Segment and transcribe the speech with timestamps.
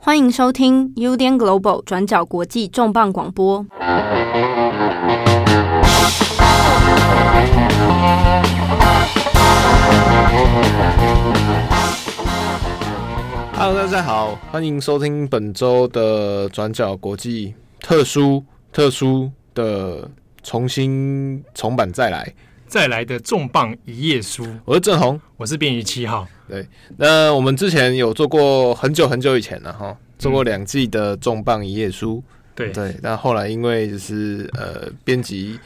[0.00, 3.66] 欢迎收听 UDN Global 转角国际重磅广播。
[13.54, 20.08] Hello，大家好，欢迎收听本周的转角国际特殊特殊的
[20.44, 22.32] 重新重版再来
[22.68, 24.46] 再来的重磅一页书。
[24.64, 26.24] 我是郑红，我是编译七号。
[26.48, 32.22] 对，那我们之前有做过很久很久以前了哈，做过两季的重磅一页书。
[32.54, 35.56] 对对，但后来因为就是呃，编辑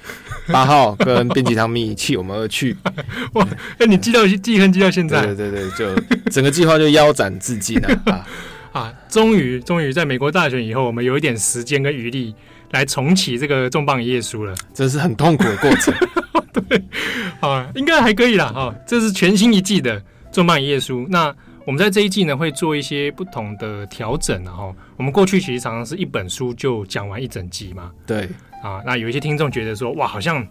[0.48, 2.76] 八号跟编辑汤米弃我们而去。
[3.32, 5.24] 哇，哎，你记到记恨记到现在？
[5.24, 8.26] 对对对，就整个计划就腰斩自尽了啊
[8.72, 8.92] 啊！
[9.08, 12.34] 终于终于在美国大选以后，我们有一点时间跟余力
[12.72, 14.54] 来重启这个重磅一页书了。
[14.74, 15.94] 真是很痛苦的过程。
[16.52, 16.82] 对
[17.40, 20.02] 啊，应该还可以啦哈，这是全新一季的。
[20.32, 21.32] 重磅一页书，那
[21.66, 27.92] 我们在这一季呢会做一些不同的调整，然后我们过去其实常常是一本书就讲完一整集嘛。
[28.06, 28.28] 对
[28.62, 30.44] 啊，那有一些听众觉得说，哇，好像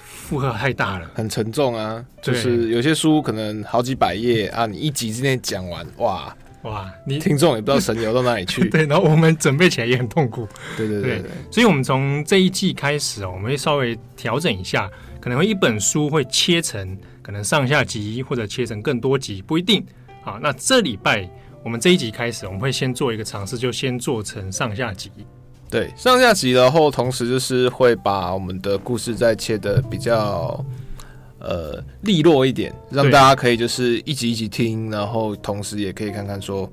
[0.00, 2.02] 负荷太大了，很沉重啊。
[2.22, 8.66] 就是有些书可能好几百页啊，你一集之内讲完，哇哇，你听众也不知道神游到哪里去。
[8.70, 10.48] 对，然后我们准备起来也很痛苦。
[10.76, 14.90] 对对对，对，对，所以我们从这一季开始哦，我们会稍微调整一下，
[15.20, 16.96] 可能会一本书会切成。
[17.28, 19.84] 可能上下集或者切成更多集不一定
[20.24, 20.38] 啊。
[20.40, 21.28] 那这礼拜
[21.62, 25.10] 我们这一集开始，我们会先做一个尝试，就先做成上下集。
[25.68, 30.64] 对，上下集，然后同时就是会把我们的故事再切的比较
[31.38, 36.66] 呃利落一点，让大家可以就是一集一集听，然后同时也可以看看说。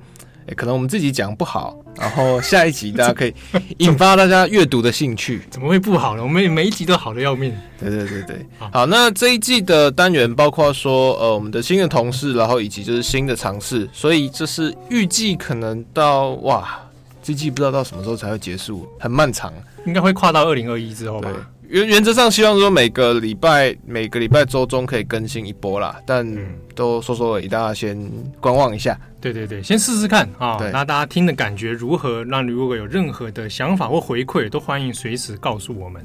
[0.48, 3.34] 欸、可能我们自己讲不好，然后下一集大家可以
[3.78, 5.42] 引发大家阅读的兴趣。
[5.50, 6.24] 怎么会不好呢？
[6.24, 7.52] 我们每一集都好的要命。
[7.80, 16.80] 对对对对，好，好，那这一季的单元包括说，呃，我们的新的同事，然后以及就是新的尝试，所以这是预计可能到哇，
[17.23, 19.52] 这季不知道到什么时候才会结束，很漫长，
[19.86, 21.30] 应该会跨到二零二一之后吧。
[21.69, 26.26] 原原则上希望说每个礼拜每个礼拜周中可以更新一波啦，但
[26.73, 27.98] 都说说而已，大家先
[28.39, 28.99] 观望一下。
[29.20, 32.23] 对对对，先试试看啊，那大家听的感觉如何？
[32.25, 36.02] 那如果有任何的想法或回馈，都欢迎随时告诉我们。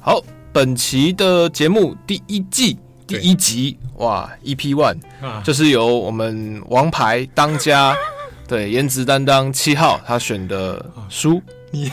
[0.00, 0.20] 好，
[0.52, 2.76] 本期的节目第一季
[3.06, 7.96] 第一集哇，EP One 啊，就是由我们王牌当家
[8.48, 11.90] 对颜值担当七号他选的书，你。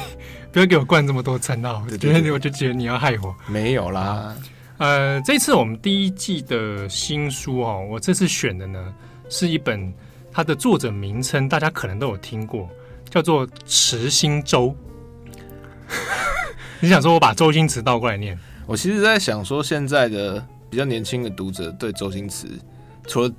[0.51, 3.33] 不要给我灌这么多称号，我觉得我就觉得你要害我。
[3.47, 4.35] 没有啦，
[4.79, 8.93] 呃，这次我们第一季的新书哦，我这次选的呢
[9.29, 9.93] 是一本，
[10.29, 12.69] 它的作者名称大家可能都有听过，
[13.09, 14.75] 叫做池心周。
[16.81, 18.37] 你想说我把周星驰倒过来念？
[18.65, 22.47] 我其实在想说，现在的比较年轻的读者对周星驰，
[23.07, 23.31] 除了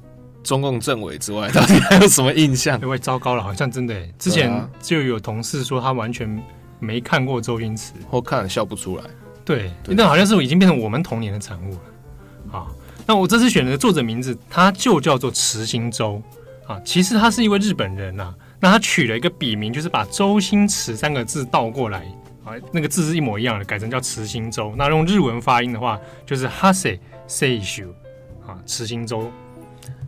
[0.42, 2.80] 中共政委之外，到底还有什么印象？
[2.80, 6.42] 因为糟糕了，好像真的，之前就有同事说他完全。
[6.82, 9.04] 没看过周星驰，或看了笑不出来。
[9.44, 12.58] 对，那好像是已经变成我们童年的产物了。
[12.58, 12.66] 啊，
[13.06, 16.20] 那我这次选的作者名字，他就叫做池心周
[16.66, 16.80] 啊。
[16.84, 22.00] 其实他是一位日本人呐、啊，那他取了一个笔名，就是把周星驰三个字倒过来
[22.44, 24.74] 啊，那个字是一模一样的，改成叫池心周。
[24.76, 27.84] 那用日文发音的话，就是哈塞塞修
[28.46, 29.30] 啊，池心周。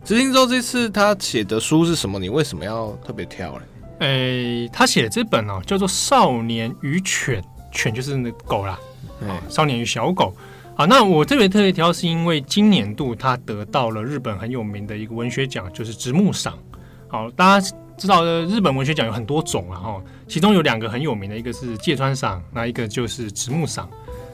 [0.03, 2.19] 池心周这次他写的书是什么？
[2.19, 3.61] 你为什么要特别挑呢？
[3.99, 7.41] 诶、欸，他写的这本哦，叫做《少年与犬》，
[7.71, 8.79] 犬就是那狗啦，
[9.21, 10.35] 啊，少年与小狗。
[10.75, 16.59] 啊，那我特别特别挑，是因为今年度他得到了日本很有名的一个文学奖，就是直木赏。
[17.07, 23.89] 好，大家知道的日本文学奖有很多种啊，哈，其中有两个很有名的，一个是芥川赏，那一个就是直木赏。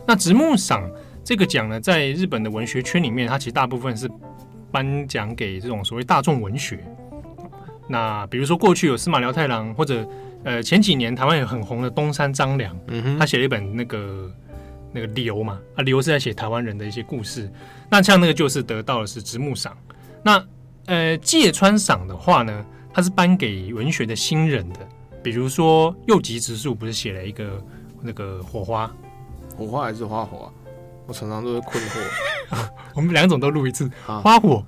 [0.07, 0.89] 那直木赏
[1.23, 4.09] 这个奖呢，在日本的文学圈里面，它其实大部分是
[4.71, 6.83] 颁奖给这种所谓大众文学。
[7.91, 10.07] 那比如说，过去有司马辽太郎，或者
[10.45, 14.31] 呃前几年台湾有很红的东山张良，嗯哼，他写了一本那个
[14.93, 17.51] 那个流嘛，啊流是在写台湾人的一些故事。
[17.89, 19.77] 那像那个就是得到的是直木赏。
[20.23, 20.41] 那
[20.85, 24.79] 呃芥川赏的话呢，它是颁给文学的新人的，
[25.21, 27.61] 比如说右吉直树不是写了一个
[28.01, 28.89] 那个火花，
[29.57, 30.47] 火花还是花火啊？
[31.07, 31.99] 我常常都是困惑。
[32.95, 34.65] 我们两种都录一次，花火。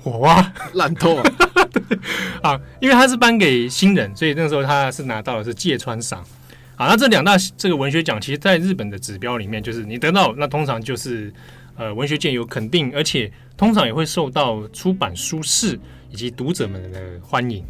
[0.00, 1.27] 火花烂透了
[2.42, 2.60] 啊！
[2.80, 6.24] 因为他是颁给新人，所以那时候他是拿到的是芥川赏。
[6.76, 11.32] 啊，那这两大这个文学奖，其实在日本的指标里面，就是你得到那通常就是
[11.76, 15.76] 呃文学界有肯定，而且通常也会受到出版书市
[16.10, 17.64] 以及读者们的欢迎。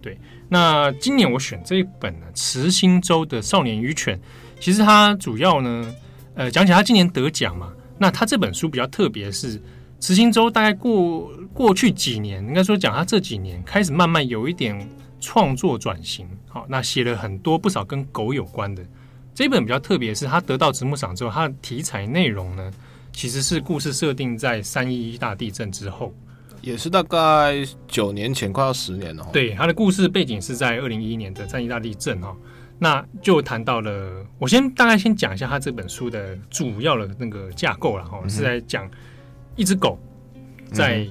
[0.00, 0.16] 对，
[0.48, 4.16] 那今年我选这一本呢，池心洲的《少年与犬》，
[4.60, 5.94] 其实它主要呢，
[6.34, 9.60] 呃，讲起来他今年得奖嘛，那他这本书比较特别的是。
[10.02, 14.76] 池心洲大概过过去几年，应该说讲他这几年开始慢慢有一点
[15.20, 16.26] 创作转型。
[16.48, 18.84] 好，那写了很多不少跟狗有关的。
[19.32, 22.68] 这本比较特别，是他得到直木赏之后，他的题材内容呢，
[23.12, 26.12] 其实是故事设定在三一一大地震之后，
[26.62, 29.24] 也是大概九年前，快要十年了。
[29.32, 32.36] 对，他的故事背景是在二零一一年的三一大地震哈。
[32.80, 38.90] 那就谈到了，我先大概先讲一下他这本书的主要的那个架构了哈，嗯、是在讲
[39.56, 39.98] 一只狗
[40.72, 41.06] 在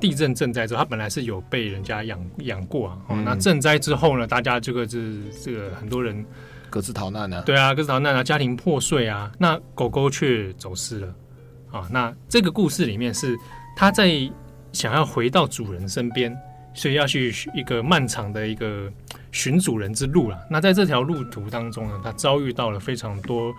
[0.00, 6.24] 地震震灾之后，它本来是有被人家养养过啊，嗯、那震灾之后呢，大家这个是这个很多人
[6.70, 11.14] 各自逃难啊，对啊，各自逃难啊，家庭破碎啊，那狗狗却走失了
[11.72, 13.36] 啊，那这个故事里面是
[13.76, 14.10] 它在
[14.72, 16.36] 想要回到主人身边。
[16.74, 18.88] 所以要去一个漫长的一个
[19.32, 20.38] 寻主人之路了。
[20.48, 23.52] 那在这条路途当中呢，它遭遇到了非常多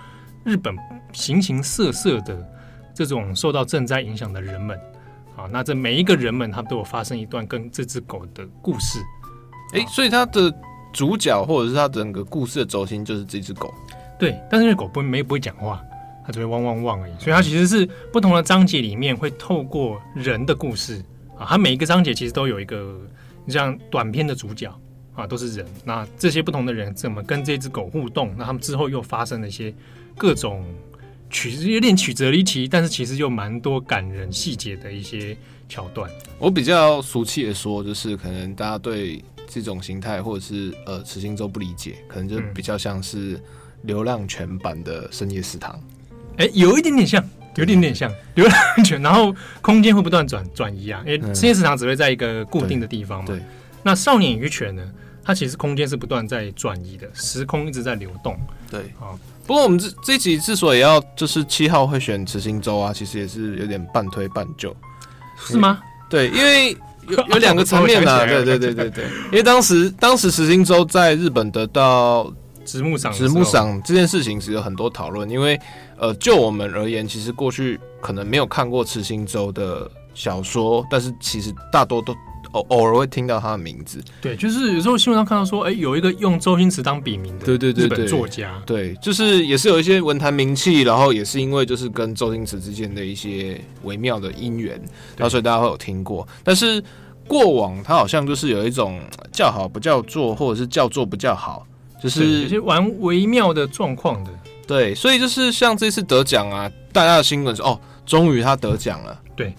[0.45, 0.73] 日本
[1.11, 2.33] 形形色色的
[3.05, 4.77] 这种受到赈灾影响的人们。
[5.35, 8.99] 啊，那这每一个人们，他都有发生一段跟这只狗的故事。
[9.71, 10.53] 诶，所以它的
[10.91, 13.73] 主角或者是它整个故事的轴心就是这只狗。
[14.19, 15.81] 对，但是那狗不没不会讲话，
[16.25, 17.13] 它只会汪汪汪而已。
[17.19, 21.01] 所以它其实是不同的章节里面会透过人的故事。
[21.37, 22.99] 啊，它每一个章节其实都有一个，
[23.45, 24.69] 你像短片的主角
[25.15, 25.65] 啊，都是人。
[25.85, 28.33] 那这些不同的人怎么跟这只狗互动？
[28.37, 29.73] 那他们之后又发生了一些
[30.17, 30.65] 各种
[31.29, 35.35] 曲，有点曲折离奇，但是其实又蛮多感人细节的一些
[35.67, 36.09] 桥段。
[36.37, 43.39] 我比较俗气的说，就是可能大家对这种形态或者是呃慈心洲不理解，可能就比较像是
[43.83, 45.79] 流浪犬版的深夜食堂。
[46.37, 47.23] 哎、有一点点像。
[47.55, 53.25] 有点点像 流浪犬，然后空间会不断转转移啊，因为深夜食堂只会在一个固定的地方嘛。
[53.25, 53.41] 对，
[53.83, 54.93] 那少年与犬呢？
[55.23, 58.39] 它其实空间是不断在转移的，时空一直在流动。
[58.69, 59.11] 对啊，
[59.49, 64.75] 不过我们这这集之所以要就是七号会选慈心州啊，其实也是有点半推半就，
[65.39, 65.79] 是吗？
[66.07, 72.31] 对，因为有有 两个层面啊，对对对对对，因为当时当时池心州在日本得到。
[72.63, 75.59] 直木赏，直木赏这件事情是有很多讨论，因为
[75.97, 82.13] 呃，就我们而言，其实过去可能没有看过慈心州的小说，但是其实大多都
[82.51, 84.03] 偶偶尔会听到他的名字。
[84.21, 94.79] 对，就是有时候新闻上看到说，哎、欸，有一个用周星驰当笔名的，对对对，日本作家，对，就是也是有一些文坛名气，然后也是因为就是跟周星驰之间的一些微妙的因缘，
[95.17, 96.27] 然后所以大家会有听过。
[96.43, 96.83] 但是
[97.27, 98.99] 过往他好像就是有一种
[99.31, 101.65] 叫好不叫座，或者是叫座不叫好。
[102.01, 104.31] 就是有些玩微妙的状况的，
[104.65, 109.19] 对，所以就是像这次得奖啊，大家的新闻是哦，终于他得奖了。
[109.35, 109.53] 对，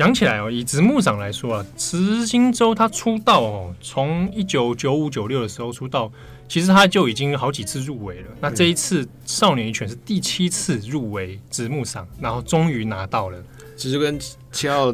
[0.00, 6.10] 讲起来哦，以直木赏来说啊，池心洲他出道哦，从一九九五九六的时候出道，
[6.48, 8.28] 其实他就已经好几次入围了。
[8.30, 13.36] 嗯、那这一次少年与犬是第七次入围直木赏，然后终于拿到了，
[13.76, 14.18] 其实跟
[14.50, 14.90] 七号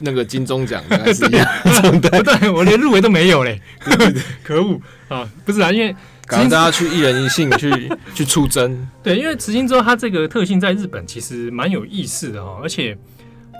[0.00, 0.82] 那个金钟奖
[1.14, 1.46] 是一样
[2.00, 3.62] 的，不对，我连入围都没有嘞，
[4.42, 5.30] 可恶啊！
[5.44, 5.94] 不是啊，因为。
[6.28, 12.96] 让大家去一人一信去 去出征，对，因为池心洲它这个特性在日本其实蛮有意思的哦，而且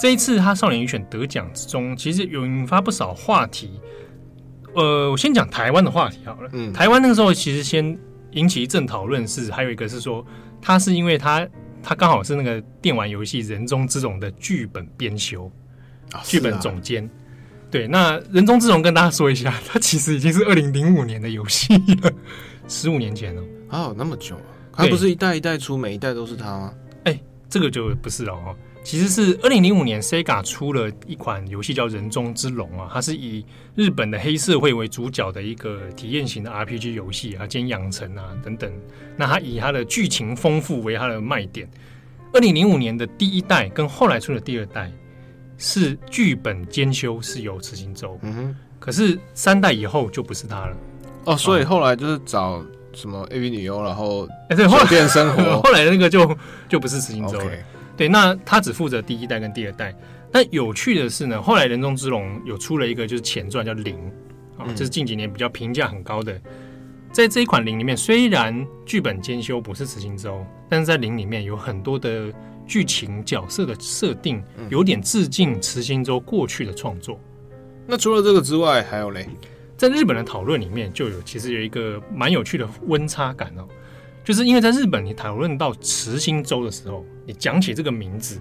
[0.00, 3.81] 这一次他少年与犬得奖之中，其实有引发不少话题。
[4.75, 6.49] 呃，我先讲台湾的话题好了。
[6.53, 7.97] 嗯，台湾那个时候其实先
[8.33, 10.25] 引起一阵讨论是，还有一个是说，
[10.61, 11.47] 他是因为他
[11.83, 15.50] 他刚好是那个电玩游戏《人中之龙》的剧本编修，
[16.25, 17.09] 剧本总监。
[17.71, 22.12] 对，那《人中之龙》跟大家说一下，它其实已经是二零零五年的游戏了。
[22.69, 24.37] 十五年前了，啊，那么久，
[24.72, 26.75] 他不是一代一代出，每一代都是他吗？
[27.05, 28.56] 哎，这个就不是了哦。
[28.84, 33.44] 其实是二零零五年，Sega 出了一款游戏叫《人中之龙》啊，它是以
[33.77, 38.70] 日本的黑社会为主角的一个体验型的 RPG 游戏啊，兼养成啊等等。
[39.17, 41.69] 那它以它的剧情丰富为它的卖点。
[42.32, 44.91] 二零零五年的第一代跟后来出的第二代
[45.58, 48.19] 是剧本兼修，是由池心周。
[48.22, 50.77] 嗯哼，可是三代以后就不是他了。
[51.24, 52.60] 哦，所以后来就是找
[52.94, 56.36] 什么 AV 女优，然后哎对，后变生活， 后来那个就
[56.69, 57.44] 就不是池心洲了。
[57.44, 57.58] Okay.
[57.96, 59.94] 对，那他只负责第一代跟第二代。
[60.31, 63.96] 但有趣的是呢，后来人中之龙有出了一个就是前传叫零
[64.56, 66.41] 啊，这是近几年比较评价很高的。
[67.13, 72.32] 在这一款零里面，虽然剧本兼修不是慈心洲，但是在零里面有很多的
[72.67, 77.20] 剧情角色的设定，有点致敬慈心周过去的创作。
[77.87, 79.29] 那除了这个之外，还有嘞？
[79.77, 83.69] 在日本的讨论里面，就有其实有一个蛮有趣的温差感哦，
[84.24, 88.41] 就是因为在日本，你讨论到慈心周的时候，你讲起这个名字，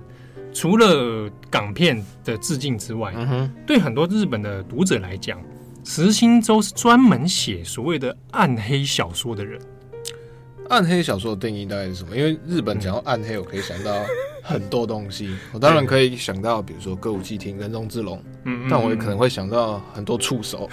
[0.54, 5.42] 除了港片的致敬之外，嗯，对很多日本的读者来讲，
[5.84, 9.60] 慈心周是专门写所谓的暗黑小说的人。
[10.70, 12.16] 暗黑小说的定义大概是什么？
[12.16, 13.94] 因为日本讲到暗黑，我可以想到
[14.42, 15.36] 很多东西。
[15.52, 20.70] 我当然可以想到，比如说歌舞伎町、人中之龙，嗯，但我也可能会想到很多触手。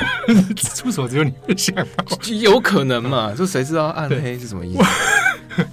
[0.56, 2.04] 触手只有你会想到，
[2.40, 3.34] 有可能嘛？
[3.36, 5.66] 就谁知道暗黑是什么意思？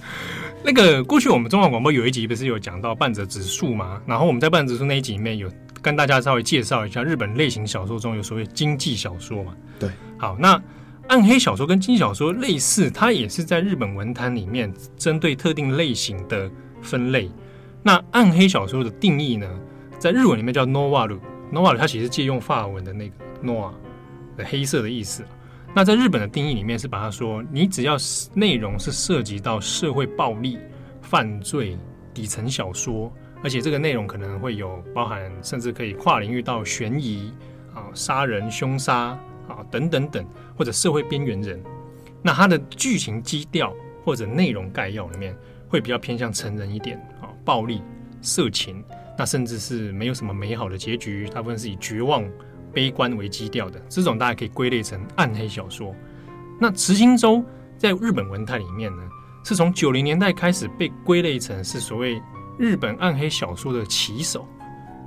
[0.64, 4.00] 那个过去我们中华广播有一集不是有讲到半泽直树嘛？
[4.06, 5.50] 然后我们在半泽直树那一集里面有
[5.80, 9.56] 跟大家稍微介绍一下日本类型小说中有所谓经济小说嘛？
[9.80, 10.60] 对，好，那
[11.08, 17.30] 暗黑小说跟经济小说类似，它也是在日本文坛里面针对特定类型的分类。
[17.82, 19.48] 那暗黑小说的定义呢，
[19.98, 23.72] 在日文里面叫 noir，noir 它其实借用法文的那个 noir
[24.36, 25.24] 的黑色的意思。
[25.74, 27.96] 那在日本的定义里面是把它说，你只要
[28.34, 30.58] 内容是涉及到社会暴力、
[31.00, 31.76] 犯罪、
[32.14, 37.32] 底层小说，而且这个内容可能会有包含，甚至可以跨领域到悬疑
[37.74, 39.18] 啊、杀人、凶杀
[39.52, 41.62] 啊等等等，或者社会边缘人，
[42.22, 45.36] 那它的剧情基调或者内容概要里面
[45.68, 47.82] 会比较偏向成人一点啊，暴力、
[48.20, 48.84] 色情，
[49.18, 52.24] 那甚至是没有什么美好的结局，大部分是以绝望。
[52.74, 55.94] 悲观为基调的这种，大家可以归类成暗黑小说。
[56.58, 57.44] 那池心洲
[57.76, 59.02] 在日本文坛里面呢，
[59.44, 62.18] 是从九零年代开始被归类成是所谓
[62.58, 64.48] 日本暗黑小说的旗手，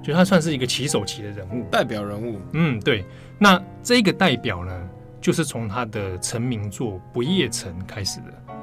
[0.06, 2.40] 就他算是一个旗手级的人物，代表人物。
[2.52, 3.04] 嗯，对。
[3.40, 8.32] 那这个代表呢，就是从他的成名作《不夜城》开始的。《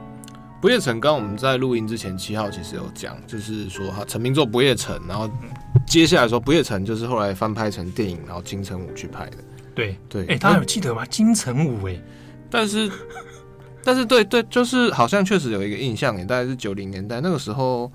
[0.61, 5.29] 不夜城》刚刚我们在录音之前，七号其实有讲，就是说他成名作《不夜城》，然后。
[5.87, 9.39] 接下来说《不夜城》就是后来翻拍成电影，然后金城武去拍的。
[9.75, 11.05] 对对，哎、欸，大家有记得吗？
[11.07, 12.01] 金城武哎，
[12.49, 12.91] 但是
[13.83, 17.91] 但是对对，就是好像确实有一个印象，也大概是九零年代那个时候。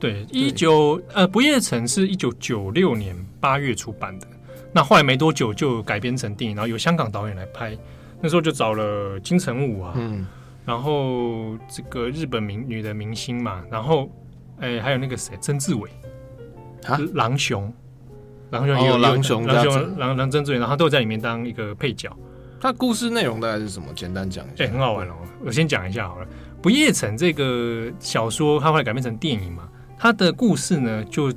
[0.00, 4.26] 对，一九呃，《不夜城》是一九九六年八月出版的，
[4.72, 7.76] 那后来没多久就改编成电影，然后由香港导演来拍。
[8.20, 10.26] 那时候就找了金城武啊，嗯，
[10.64, 14.10] 然后这个日本明女的明星嘛，然后
[14.60, 15.90] 哎、欸，还有那个谁，曾志伟。
[17.14, 17.72] 狼雄，
[18.50, 22.10] 狼雄也有狼雄，狼雄，狼狼曾志伟，然后都有在里面当一个配角。
[22.60, 23.88] 他故事内容大概是什么？
[23.94, 24.64] 简单讲一下。
[24.64, 25.14] 哎、欸，很好玩哦。
[25.44, 26.26] 我先讲一下好了，
[26.62, 29.68] 《不夜城》这个小说，它后来改编成电影嘛。
[29.98, 31.32] 它的故事呢，就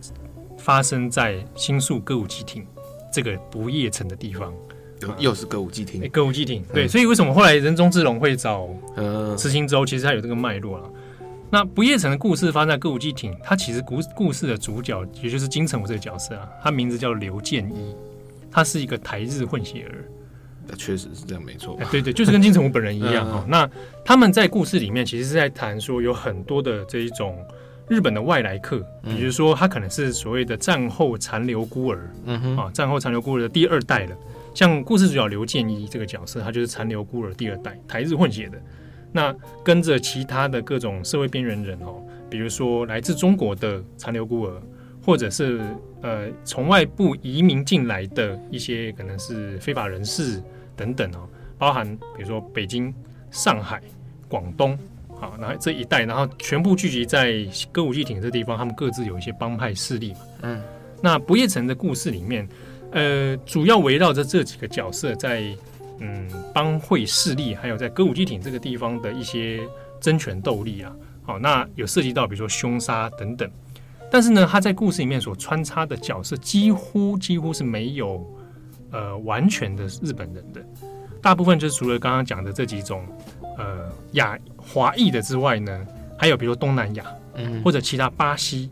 [0.58, 2.66] 发生在新宿歌舞伎町
[3.12, 4.54] 这个不夜城的地方。
[5.18, 6.64] 又是歌舞伎町，欸、歌舞伎町。
[6.72, 8.70] 对，所以为什么后来人中之龙会找
[9.36, 9.84] 池心洲？
[9.84, 10.88] 其实它有这个脉络了。
[11.50, 17.96] 那不夜城的故事发生在歌舞伎町，他其实故故事的主角也就是金城武这个角色啊，他名字叫刘建一，
[18.52, 20.06] 他是一个台日混血儿。
[20.68, 21.76] 那确实是这样，没错。
[21.92, 23.44] 对对，就是跟金城武本人一样哈。
[23.50, 23.68] 那
[24.06, 27.44] 他们在故事里面其实是在谈说，有很多的这一种
[27.92, 34.16] 日本的外来客，比如说他可能是所谓的战后残留孤儿，嗯哼，啊，战后残留孤儿的第二代了。
[34.56, 38.58] 像故事主角刘建一这个角色，他就是残留孤儿第二代，台日混血的。
[39.12, 44.62] 那跟着其他的各种社会边缘人哦，比如说来自中国的残留孤儿，
[45.06, 45.60] 或者是
[46.02, 50.42] 呃从外部移民进来的一些可能是非法人士
[50.78, 52.94] 等等哦，包含比如说北京、
[53.32, 53.82] 上海、
[54.30, 54.80] 广东，
[55.22, 57.34] 好，然后这一带，然后全部聚集在
[57.72, 60.20] 歌舞伎町这地方，他们各自有一些帮派势力嘛。
[60.42, 60.62] 嗯，
[61.02, 62.46] 那不夜城的故事里面，
[62.92, 65.56] 呃，主要围绕着这几个角色在。
[66.04, 69.60] 嗯，帮会势力，还有在歌舞伎町这个地方的一些
[70.00, 73.48] 争权斗力啊，好，那有涉及到比如说凶杀等等，
[74.10, 78.28] 但是呢，他在故事里面所穿插的角色几乎几乎是没有
[78.90, 80.60] 呃完全的日本人的，
[81.22, 83.06] 大部分就是除了刚刚讲的这几种
[83.62, 85.88] 呃亚华裔的之外呢，
[86.18, 88.70] 还有比如东南亚，嗯，或者其他巴西，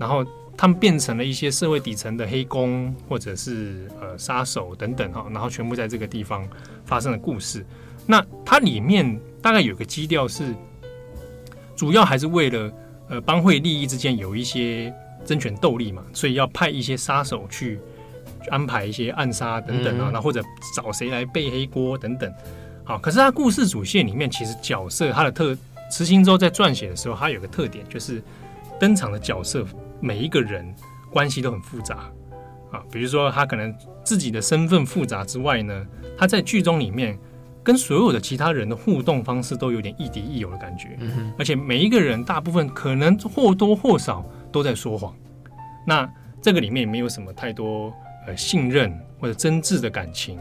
[0.00, 0.24] 然后。
[0.56, 6.48] 他们变成了一些社会底层的黑工，或者是呃杀手等等哈，然后全部在这个地方
[6.84, 7.66] 发生的故事。
[8.06, 10.54] 那它里面大概有个基调是，
[11.74, 12.72] 主要还是为了
[13.08, 14.94] 呃帮会利益之间有一些
[15.26, 17.80] 争权斗力嘛，所以要派一些杀手去
[18.48, 20.40] 安排一些暗杀等等啊，那、嗯、或者
[20.76, 22.32] 找谁来背黑锅等等。
[22.84, 25.56] 好，可是他故事主线里面其实角色他的特
[25.90, 28.22] 池心洲在撰写的时候，他有个特点就是
[28.78, 29.66] 登场的角色。
[30.00, 30.74] 每一个人
[31.10, 32.10] 关系都很复杂
[32.70, 33.74] 啊，比如说他可能
[34.04, 35.86] 自己的身份复杂之外呢，
[36.18, 37.18] 他在剧中里面
[37.62, 44.22] 跟所有的其他人的互动方式都有点亦敌亦友的感觉，嗯，而且每一个人大部分可能或多或少
[44.52, 45.16] 都在说谎。
[45.86, 46.06] 那
[46.42, 47.90] 这个里面也没有什么太多
[48.26, 50.38] 呃信任或者真挚的感情，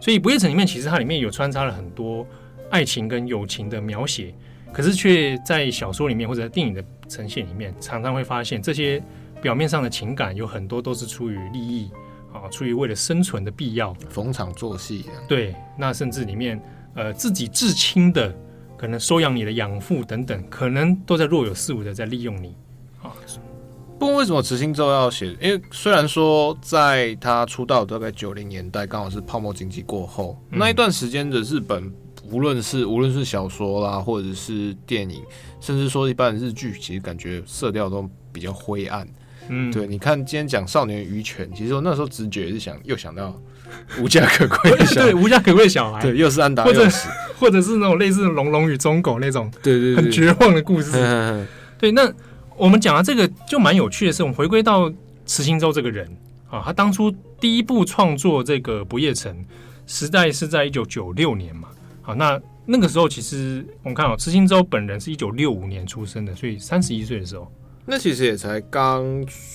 [0.00, 2.26] 所以《不夜城》里面其实它里面有穿插了很多
[2.70, 4.34] 爱情跟友情的描写。
[4.72, 9.02] 可是却在小说里面或者在电影的呈现里面，常常会发现这些
[9.40, 11.90] 表面上的情感有很多都是出于利益
[12.30, 15.06] 啊，出于为了生存的必要，逢场作戏。
[15.26, 16.60] 对，那甚至里面
[16.94, 18.34] 呃自己至亲的，
[18.76, 22.65] 可能收养你的养父等等，可能都在若有似无的在利用你啊。
[23.98, 25.34] 不过为什么池新洲要写？
[25.40, 31.90] 因为虽然说在他出道大概九零年代，刚好是泡沫经济过后、嗯、那一段时间的日本，
[32.30, 35.22] 无论是无论是小说啦，或者是电影，
[35.60, 39.08] 甚至说一般的日剧，其实感觉色调都比较灰暗。
[39.48, 43.34] 嗯，对，你看今天讲少年与犬，其实我那时候直觉是想又想到
[43.98, 50.92] 无家可归的小孩，对，无家可归的小孩，对，又是安达，或者是或者是那种类似龙龙与忠狗那种，对对对，很绝望的故事。
[51.78, 52.12] 对，那。
[52.56, 54.90] 我们讲到这个就蛮有趣的是，我们回归到
[55.26, 56.08] 池心洲这个人
[56.48, 59.34] 啊，他当初第一部创作这个《不夜城》
[59.86, 61.68] 时代是在一九九六年嘛。
[62.02, 67.50] 好，那那个时候其实我们看哦，池心洲本人是一九六五年出生的，所以三十一岁的时候，
[67.84, 69.04] 那其实也才刚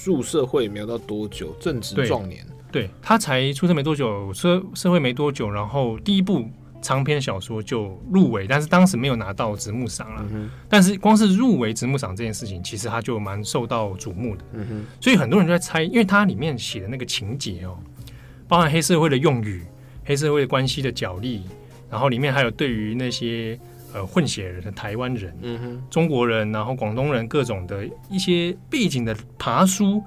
[0.05, 2.45] 入社会没有到多久，正值壮年。
[2.71, 6.47] 对，他才出生没多久，社社会没多久，然后第一部。
[6.81, 10.25] 长篇小说就入围，但是当时没有拿到直木赏了。
[10.31, 14.43] 嗯、但是光是入围直木赏这件事情，其实他就蛮受到瞩目的。
[14.53, 17.77] 嗯、所以很多人就在猜，因为它里面写的那个情节哦，
[18.47, 19.63] 包含黑社会的用语、
[20.03, 21.43] 黑社会的关系的角力，
[21.89, 23.59] 然后里面还有对于那些
[23.93, 30.03] 呃混血人的台湾人、嗯、中国人，然后广东人各种的一些背景的爬书，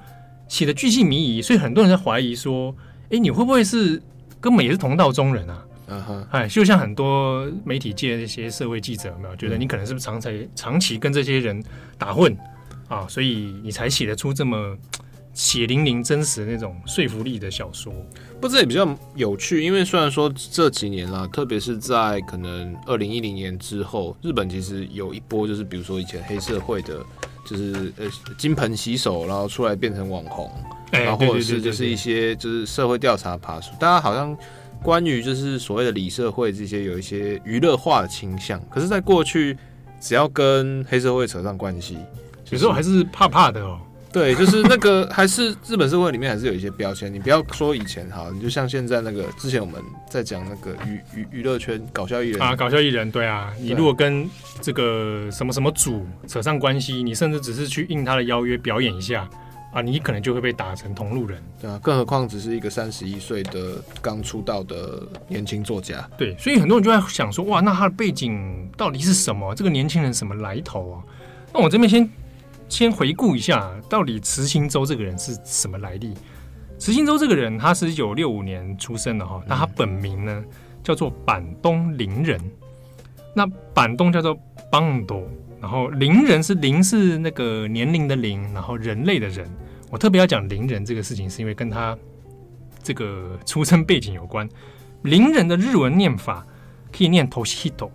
[0.48, 2.74] 写的巨细靡遗，所以很多人在怀疑说，
[3.10, 4.02] 哎，你会不会是
[4.40, 5.63] 根本也是同道中人啊？
[5.86, 11.62] 嗯哼，哎，就像很多媒体界的那些社会记者，有没有觉得你可能是不是长期长期跟这些人
[11.98, 12.34] 打混
[12.88, 13.06] 啊？
[13.06, 14.74] 所以你才写得出这么
[15.34, 17.92] 血淋淋、真实的那种说服力的小说。
[18.40, 27.04] 不，这也比较有趣，因为虽然说这几年啦，特别是在可能二零一零年之后，日本其实有一波，就是比如说以前黑社会的，
[27.46, 28.06] 就是呃
[28.38, 30.50] 金盆洗手，然后出来变成网红，
[30.90, 34.34] 然后或者是就是一些就是社会调查爬梳，大家好像。
[34.84, 39.56] 关于就是所谓的里社会这些有一些娱乐化的倾向，可是，在过去，
[39.98, 41.96] 只要跟黑社会扯上关系，
[42.50, 43.80] 有时候还是怕怕的哦。
[44.12, 47.12] 对，就是那个还是日本社会里面还是有一些标签。
[47.12, 54.28] 你不要说以前哈，你就像现在那个之前我们在讲那个娱娱娱乐圈搞笑艺人啊，搞笑艺人对啊，你如果跟
[54.60, 59.28] 这个什么什么组扯上关系，你甚至只是去应他的邀约表演一下。
[59.74, 69.52] 啊，你可能就会被打成同路人，对啊，更何况只是一个三十一岁的刚出道的年轻作家，对，所以很多人就在想说，哇，那他的背景到底是什么？
[69.52, 71.02] 这个年轻人什么来头啊？
[71.52, 72.08] 那我这边先
[72.68, 76.14] 先回顾一下，到底慈心周这个人是什么来历？
[76.78, 80.44] 慈心周这个人，他是一九六五年出生的哈，那他本名呢
[80.84, 82.40] 叫做板东林人，
[83.34, 84.38] 那板东叫做
[84.70, 85.20] 邦多。
[85.60, 89.48] 然后龄人是龄是那个年龄的龄，然后人类的人。
[89.94, 91.96] 我特别要讲邻人这个事情，是因为跟他
[92.82, 94.48] 这个出生背景有关。
[95.02, 96.44] 邻人的日文念法
[96.90, 97.88] 可以念 Toshihito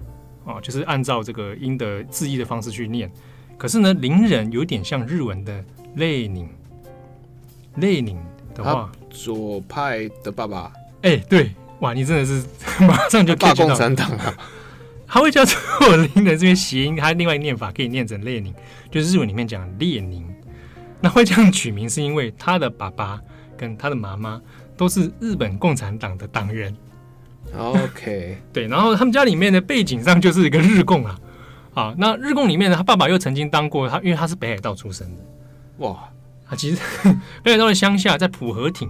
[0.45, 3.11] 啊，就是按照这个音的字义的方式去念。
[3.57, 5.61] 可是呢，邻人有点像日文的
[5.95, 6.47] 列宁。
[7.75, 8.17] 列宁
[8.55, 10.71] 的话，左派的爸爸。
[11.01, 12.45] 哎，对，哇，你真的是
[12.87, 14.37] 马上就大共产党了！
[15.05, 18.53] 他会叫做林的这边谐音，他另外一个念法可以念成列宁，
[18.89, 20.25] 就是日文里面讲列宁。
[21.01, 23.19] 那会这样取名，是因为他的爸爸
[23.57, 24.41] 跟他的妈妈
[24.75, 26.75] 都是日本共产党的党员。
[27.57, 31.19] OK， 对，然后他们家里面的背景上就是一个日共啊。
[31.73, 35.23] 啊，那日共里面呢，他爸爸又曾经当过他，因为他是北海道出生的。
[35.77, 36.09] 哇，
[36.47, 36.81] 啊，其实
[37.43, 38.89] 北海道的乡下在浦和町，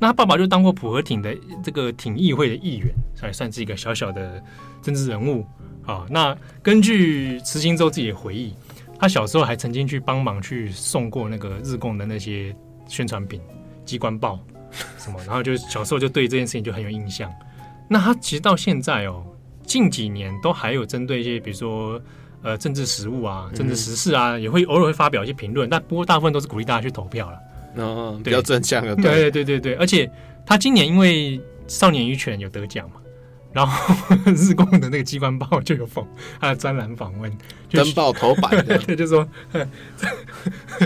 [0.00, 4.42] 那他爸爸就当过浦和町的这个町议会的议员，所以算是一个小小的。
[4.82, 5.46] 政治人物
[5.86, 8.52] 啊，那根据池新洲自己的回忆，
[9.04, 12.56] 他小时候还曾经去帮忙去送过那个日共的那些
[12.88, 13.38] 宣传品、
[13.84, 14.40] 机关报
[14.96, 17.30] 什么，然后就小时候就对这件事情就很有印象。
[17.86, 19.22] 那他其实到现在哦，
[19.66, 22.00] 近几年都还有针对一些，比如说
[22.40, 25.68] 呃政治实务啊、政治时事啊，嗯、也会偶尔会发表一些评论。
[25.68, 27.38] 但不过大部分都是鼓励大家去投票了，
[27.76, 28.96] 嗯，比较正向的。
[28.96, 30.10] 对对对对对，而且
[30.46, 31.38] 他今年因为
[31.68, 33.02] 《少年与犬》有得奖嘛。
[33.54, 33.94] 然后
[34.26, 36.04] 日共的那个机关报就有访
[36.40, 37.32] 他的专栏访问，
[37.70, 39.26] 登报头版， 对，就说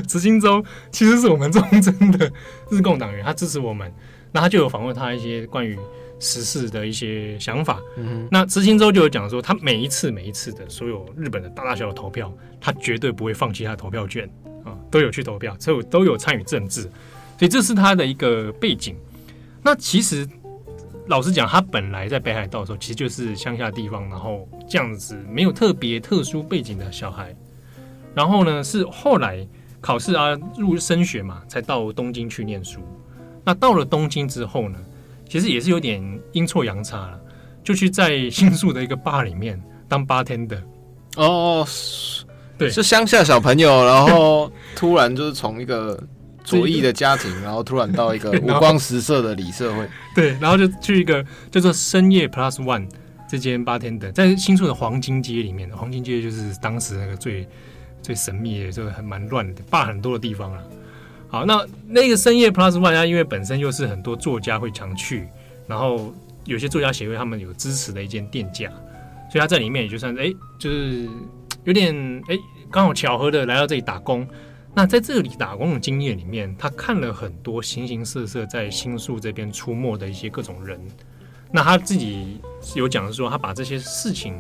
[0.06, 2.30] 池新洲其实是我们忠贞的
[2.70, 3.90] 日共党员，他支持我们，
[4.32, 5.78] 那他就有访问他一些关于
[6.20, 7.80] 时事的一些想法。
[7.96, 14.28] 嗯，那池新洲就有讲说，他每一次每一次的所有日本的大大小小投票，他绝对不会放弃他的投票券
[14.62, 16.82] 啊，都有去投票，所以都有参与政治，
[17.38, 18.94] 所以这是他的一个背景。
[19.62, 20.28] 那其实。
[21.08, 27.34] 老实讲，他本来在北海道的时候，其实就是乡下地方，然后这样子没有特别特殊背景的小孩。
[28.14, 29.46] 然后呢，是后来
[29.80, 32.80] 考试啊，入升学嘛，才到东京去念书。
[33.44, 34.78] 那到了东京之后呢，
[35.28, 37.20] 其实也是有点阴错阳差了，
[37.64, 40.60] 就去在新宿的一个 bar 里面当 bartender。
[41.16, 41.66] 哦，
[42.58, 45.98] 对，是乡下小朋友，然后突然就是从一个
[46.56, 52.88] 左翼的家庭，然后突然到一个 五光十色的里社会， 对，然后就去一个叫做深夜 Plus One
[53.28, 57.46] 这间 bartender，在新宿的黄金街里面，黄金街就是当时那个最
[58.00, 60.62] 最神秘的，就很蛮乱的，霸很多的地方了。
[61.28, 65.28] 好，那那个深夜 Plus One 它，因为本身又是很多作家会常去，
[65.66, 66.14] 然后
[66.46, 68.70] 有些作家协会他们有支持的一间店家，
[69.30, 71.06] 所以他在里面也就算哎，就是
[71.64, 71.94] 有点
[72.28, 72.38] 哎，
[72.70, 74.26] 刚好巧合的来到这里打工。
[74.74, 80.80] 那在这里打工的经验里面，他看了很多形形色色在新宿这边出没的一些各种人。
[81.50, 82.40] 那他自己
[82.76, 84.38] 有讲的说，他把这些事情，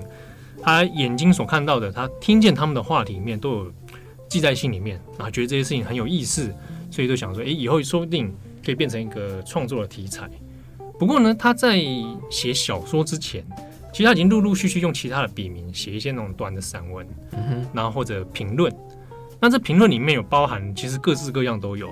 [0.62, 3.72] 他眼睛所看到的，他听见他们的话里面都有
[4.28, 6.54] 记在心里面，啊，觉得这些事情很有意思。
[6.90, 8.32] 所以就想说，诶，以后说不定
[8.64, 10.30] 可以变成一个创作的题材。
[10.98, 11.80] 不过呢，他在
[12.30, 13.44] 写小说之前，
[13.92, 17.06] 其实他已经陆陆续续用其他的笔名写一些那种短的散文，
[17.72, 18.72] 然后或者评论。
[19.40, 21.88] 那这评论里面有包含，其实各式各样都有，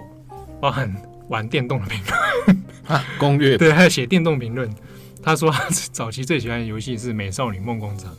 [0.61, 0.93] 包含
[1.29, 4.69] 玩电动的评论 啊，攻略对，还有写电动评论。
[5.23, 8.13] 他说他 早期最喜欢的游戏是《美少女梦工厂》，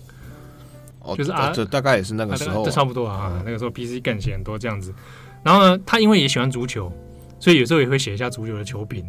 [1.00, 4.94] 哦，就是啊，这大概也是那个时候，这差不多啊，嗯、那个时候 PC 更写很多这样子。
[5.42, 6.92] 然后呢，他因为也喜欢足球，
[7.40, 9.06] 所以有时候也会写一下足球的球评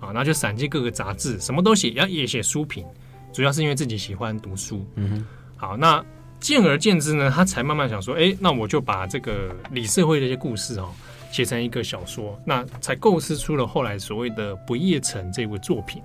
[0.00, 2.84] 啊，然后就散进各个杂志，什么都写，然后也写书评，
[3.32, 4.84] 主要是因为自己喜欢读书。
[4.96, 5.26] 嗯哼，
[5.56, 6.04] 好，那
[6.46, 10.90] 见而见之呢，他才慢慢想说，哎，那我就把这个里社会的一些故事哦，
[11.32, 16.00] 写成一个小说，那才构思出了后来所谓的《不夜城》这部作品。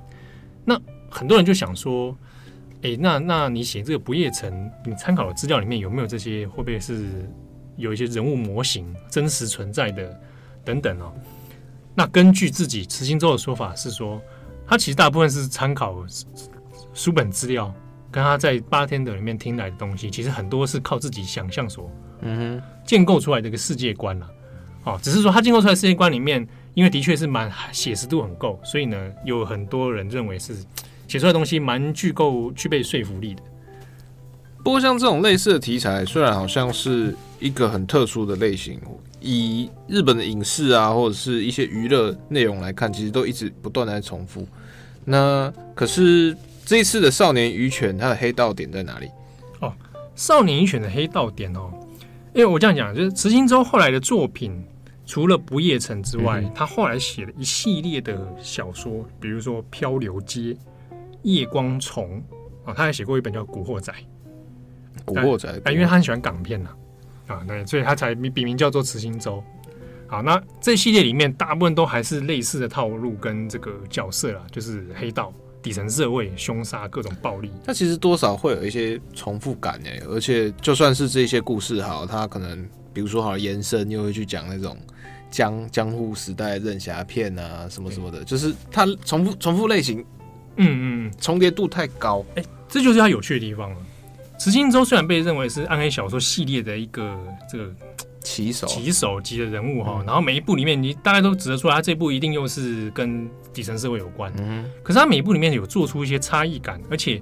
[0.65, 0.75] 那
[1.11, 2.17] 很多人就想说，
[2.81, 4.51] 哎，那那你写这个《不夜城》，
[4.83, 6.47] 你参考的资料里面有没有这些？
[6.47, 7.29] 会不会是？
[7.77, 10.19] 有一些人物模型真实存在的
[10.63, 11.11] 等等哦，
[11.95, 14.21] 那根据自己慈心洲的说法是说，
[14.67, 16.05] 他其实大部分是参考
[16.93, 17.73] 书本资料，
[18.11, 21.89] 跟他在八天的里面听来的东西，其实很多是靠自己想象所
[22.21, 24.29] 嗯哼建构出来的一个世界观了。
[24.83, 30.55] 哦，只是说他建构出来的世界观里面，因为的确是蛮写实度很够，所以呢，有很多人认为是
[31.07, 33.41] 写出来的东西蛮具够具备说服力的。
[34.63, 38.79] 不过像这种类似的题材，虽然好像是一个很特殊的类型，
[39.19, 44.47] 以日本的影视啊，或者是一些娱乐内容来看，其实都一直不断的在重复。
[45.05, 49.09] 那可是这一次的《少年与犬》，它的黑道点在哪里？
[49.59, 49.73] 哦，
[50.15, 51.71] 《少年与犬》的黑道点哦，
[52.33, 54.63] 因为我这样讲，就是池心洲后来的作品，
[55.05, 60.39] 除了《不夜城》之外，嗯、他后来写了一系列的小说，比如说《漂流街》
[61.23, 62.23] 《夜光虫》
[62.69, 63.91] 啊，他还写过一本叫《古惑仔》。
[65.05, 66.69] 古惑仔，因为他很喜欢港片呐，
[67.27, 69.43] 啊，对，所以他才笔名叫做池心洲。
[70.07, 77.51] 好，那这系列里面大部分都还是类似的套路跟这个角色啦，就是黑道、底层社会、凶杀、各种暴力。
[77.63, 84.77] 它其实多少会有一些重复感诶，而且就算是这些故事哈，它可能比如说好延伸又会去讲那种
[85.29, 90.03] 江江户时代任侠片啊什么什么的，就是它重复重复类型，
[90.57, 93.77] 嗯嗯，重叠度太高，哎，这就是它有趣的地方了。
[94.39, 97.15] 池金洲虽然被认为是暗黑小说系列的一个
[97.47, 97.71] 这个
[98.23, 104.31] 旗手旗手级的人物哈，然后每一部里面你大概都指得出来，他这部一定又是跟底层社会有关。
[104.39, 107.21] 嗯，可是他每一部里面有做出一些差异感，而且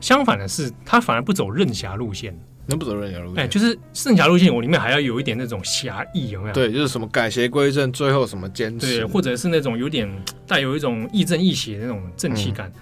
[0.00, 2.38] 相反的是，他反而不走任侠路线。
[2.66, 3.44] 能不走任侠路线？
[3.44, 6.54] 哎，就是任侠路线，我里面还要有一点那种侠义，有没有？
[6.54, 10.08] 对，就是什么改邪归正，最后什么坚持，对，或者是那种有点
[10.46, 12.72] 带有一种亦正亦邪的那种正气感，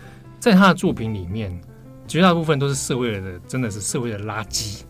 [0.40, 1.58] 在他的作品里面。
[2.08, 4.82] 绝大部分都是社会的，真的是社会的垃圾，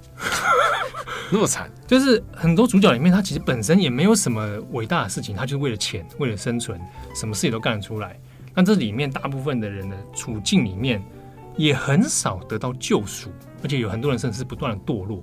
[1.30, 1.70] 那么惨。
[1.86, 6.80] 就是很多主角里面，他其实本身也没有什么伟大的事情，他就是为了钱，为了生存，
[7.14, 8.18] 什么事情都干得出来。
[8.54, 11.02] 但这里面大部分的人的处境里面，
[11.56, 13.30] 也很少得到救赎，
[13.62, 15.22] 而且有很多人甚至是不断的堕落。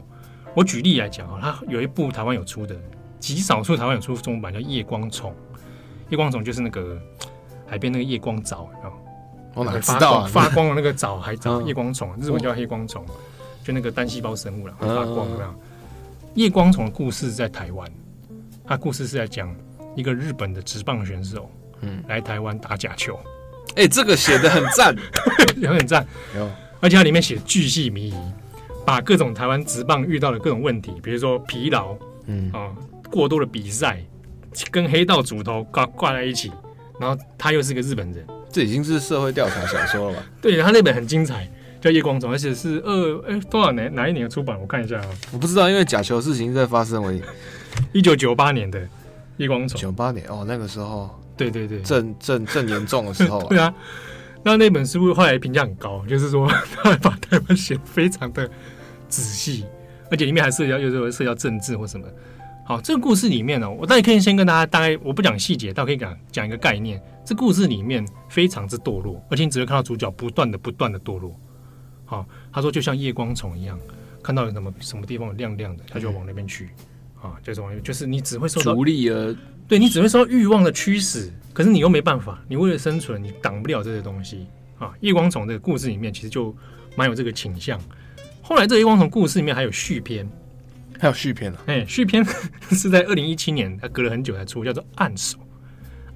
[0.55, 2.75] 我举例来讲啊，他有一部台湾有出的，
[3.19, 5.31] 极少数台湾有出中文版叫《夜光虫》，
[6.09, 6.95] 夜光虫就是那个
[7.65, 8.69] 海边那个夜光藻，
[9.55, 10.27] 我哪知道啊？
[10.27, 13.03] 发光的那个藻海藻，夜光虫，日文叫黑光虫，
[13.63, 15.55] 就那个单细胞生物了，会发光这样。
[16.35, 17.87] 夜光虫的故事在台湾，
[18.65, 19.55] 他故事是在讲
[19.95, 21.49] 一个日本的职棒选手，
[21.81, 23.19] 嗯，来台湾打假球。
[23.75, 24.95] 哎，这个写的很赞，
[25.57, 26.05] 也很赞。
[26.79, 28.13] 而且它里面写巨细靡遗，
[28.85, 32.73] 把各种台湾职棒遇到的各种问题，比如说疲劳，嗯啊，
[33.09, 34.03] 过多的比赛，
[34.71, 36.51] 跟黑道主头挂挂在一起，
[36.99, 38.25] 然后他又是个日本人。
[38.51, 40.25] 这已经是社会调查小说了吧？
[40.41, 41.49] 对，他那本很精彩，
[41.83, 44.57] 叫《夜光虫》，而且是二哎多少年哪一年的出版？
[44.57, 47.21] 我看一下啊，我不知道，因为假球事情在发生而已。
[47.91, 48.79] 一九九八年的
[49.35, 53.43] 《夜光虫》，九八年哦，那个时候，对对对，正正正严重的时候。
[53.51, 53.73] 对啊，
[54.43, 56.47] 那那本书后来评价很高，就是说
[56.81, 58.49] 他把台湾写非常的
[59.09, 59.65] 仔细，
[60.09, 62.07] 而且里面还涉及到有时候涉及到政治或什么。
[62.65, 67.01] 好，这个故事里面呢，我大概可以先跟大家大概，我不讲细节，倒可以讲讲一个概念。
[67.25, 71.37] 这故事里面非常之堕落，而且你只会看到主角不断的、不断的堕落。
[72.05, 73.79] 好，他说就像夜光虫一样，
[74.21, 76.69] 看到有什么什么地方有亮亮的，他就往那边去。
[77.21, 79.35] 啊，这种就是你只会受到逐利而，
[79.67, 84.45] 对你只会受到欲望的驱使，可是你又没办法，你为了生存，你挡不了这些东西。
[84.77, 86.53] 啊，夜光虫这个故事里面其实就
[86.95, 87.79] 蛮有这个倾向。
[88.41, 90.27] 后来这夜光虫故事里面还有续篇。
[90.99, 92.23] 还有续篇了，哎，续篇
[92.71, 95.37] 是在二零一七年，它隔了很久才出，叫做《暗手》，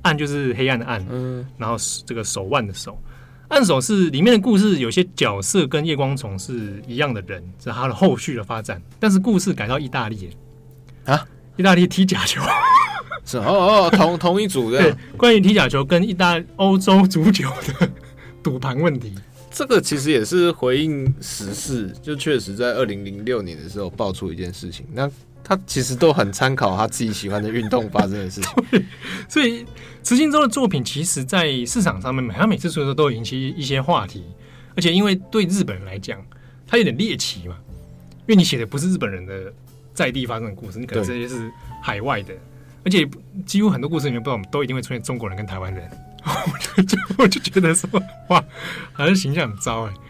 [0.03, 2.97] 暗就是黑暗的暗，嗯，然后这个手腕的手，
[3.49, 10.29] 暗手是里面的故事，有些角色跟夜光虫是一样的人，是他的后续的发展，但是故事改到意大利
[11.05, 12.41] 啊，意大利踢假球，
[13.25, 17.89] 是哦哦，同同一组的，对，关于踢假球跟意大欧洲足球的
[18.43, 19.13] 赌盘问题。
[19.49, 24.85] 这个其实也是回应时事，就确实在二零零六年的时候爆出一件事情。
[24.93, 25.09] 那
[25.47, 28.85] 他其实都很参考他自己喜欢的运动发生的事情。
[29.29, 29.65] 所以
[30.03, 34.25] 池金洲的作品，其实在市场上面，他每次出的时候都会引起一些话题。
[34.75, 36.21] 而且因为对日本人来讲，
[36.67, 37.55] 他有点猎奇嘛，
[38.21, 39.51] 因为你写的不是日本人的
[39.93, 41.49] 在地发生的故事，你可能这些是
[41.81, 42.33] 海外的，
[42.83, 43.07] 而且
[43.45, 45.89] 几乎很多故事里面，不知道我们都一定会出现中国人跟台湾人。
[46.27, 47.89] 我就我就觉得说，
[48.27, 48.43] 哇，
[48.91, 49.93] 好像形象很糟哎。
[49.93, 50.01] 好，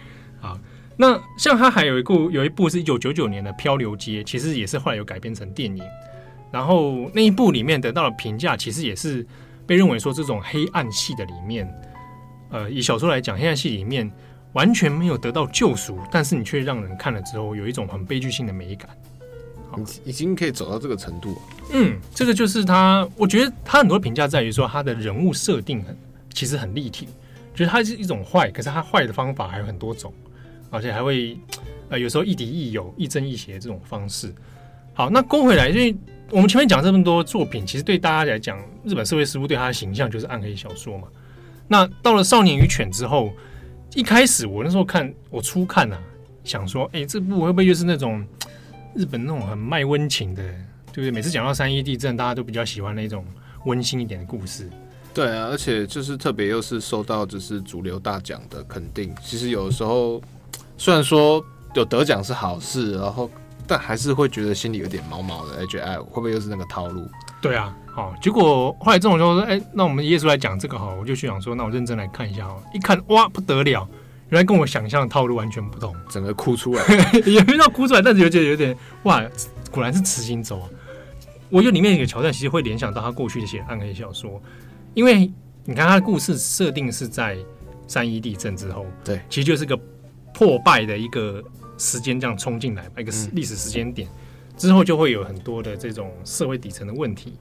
[0.97, 5.83] 那像他还有一部有一部是一九九九年的《漂流街》，其实也是后来有改编成电影。
[6.51, 9.25] 然后那一部里面得到的评价，其实也是
[9.65, 11.71] 被认为说这种黑暗系的里面，
[12.49, 14.11] 呃，以小说来讲，黑暗系里面
[14.53, 18.89] 完全没有得到救赎，但是你却让人看了之后有一种很悲剧性的美感。
[20.03, 21.39] 已经可以走到这个程度。
[21.71, 25.95] 嗯，这个就是他，我觉得他很多评价在于说他的人物设定很。
[26.33, 27.07] 其实很立体，
[27.55, 30.13] 就是他是一种坏，可是他坏的方法还有很多种，
[30.69, 31.37] 而且还会
[31.89, 34.33] 呃有时候亦敌亦友、亦正亦邪这种方式。
[34.93, 35.95] 好，那勾回来，因为
[36.31, 41.07] 我们前面讲这么多作品，其实对大家来讲，日本社会事务对他的形象就是暗黑小说嘛。
[41.67, 43.31] 那到了《少年与犬》之后，
[43.93, 45.99] 一开始我那时候看，我初看啊，
[46.43, 48.25] 想说，哎，这部会不会就是那种
[48.95, 50.41] 日本那种很卖温情的，
[50.91, 51.11] 对不对？
[51.11, 53.23] 每次讲到三一地震，大家都比较喜欢那种
[53.65, 54.69] 温馨一点的故事。
[55.13, 59.13] 对啊，而且就是特别又是受到就是主流大奖的肯定。
[59.23, 60.21] 其实有的时候
[60.77, 63.29] 虽然说有得奖是好事，然后
[63.65, 67.05] 但还是会觉得心里有点毛毛的，哎，觉得哎会不会又是那个套路？
[67.41, 72.61] 对啊，好，结果后来这种就说，哎，那我们耶稣来讲这个哈，我就去想说，那我认真来看一下哦。
[72.73, 73.87] 一看哇不得了，
[74.29, 76.83] 原来跟我想象的套路完全不同，整个哭出来，
[77.25, 79.23] 也没到哭出来，但是有觉得有点哇，
[79.71, 80.69] 果然是痴心走啊。
[81.49, 84.41] 我觉得里面有一个桥段，其实会联想到他过去的写暗黑小说。
[84.93, 85.31] 因为
[85.63, 87.37] 你看他的故事设定是在
[87.87, 89.79] 三一地震之后，对，其实就是个
[90.37, 91.43] 破败的一个
[91.79, 94.07] 时间这样冲进来，一个历史时间点
[94.55, 97.33] 之后就会有很多的这种社会底层的问题，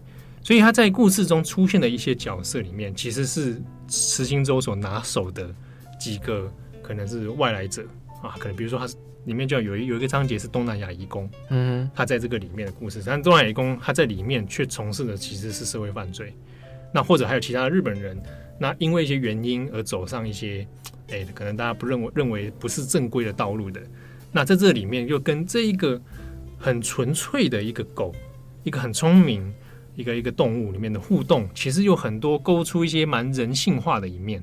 [0.43, 5.55] 所以他在故事中出现的一些角色里面，其实是池心洲所拿手的
[6.01, 6.51] 几个
[6.83, 7.85] 可能是外来者
[8.23, 8.89] 啊，可能比如说他
[9.27, 16.33] 里面就有一有一个章节是东南亚移工，嗯，他在这个里面的故事，但东南亚移工他在里面却从事的其实是社会犯罪。
[16.95, 18.17] 那或者还有其他的日本人，
[18.59, 20.67] 那因为一些原因而走上一些，
[21.11, 23.81] 哎、可能大家不认为认为不是正规的道路的。
[24.33, 26.01] 那在这里面又跟这一个
[26.59, 28.15] 很纯粹的一个狗，
[28.65, 29.53] 一个很聪明
[29.95, 34.43] 一个一个动物里面的互动，其实有很多勾出一些蛮人性化的一面。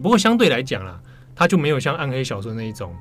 [0.00, 1.00] 不过相对来讲啦，
[1.34, 2.94] 它就没有像暗黑小说那一种，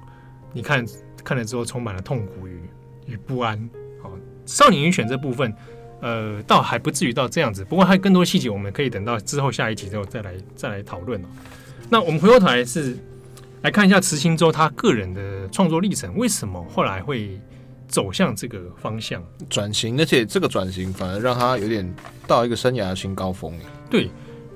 [0.53, 0.85] 你看
[1.23, 2.61] 看了之后充满了痛苦与
[3.05, 3.69] 与不安。
[4.01, 4.11] 好，
[4.45, 5.53] 少年与犬这部分。
[5.99, 11.27] 呃，倒还不至于到这样子，不过还有更多细节，我们可以等到之后下一集之后再来再来讨论哦。
[11.89, 12.97] 那我们回过头来是
[13.61, 17.39] 来看一下池心洲他个人的创作历程，为什么后来会
[17.87, 19.97] 走向这个方向转型？
[19.99, 21.95] 而且这个转型反而让他有点
[22.27, 23.53] 到一个生涯的新高峰。
[23.89, 24.09] 对，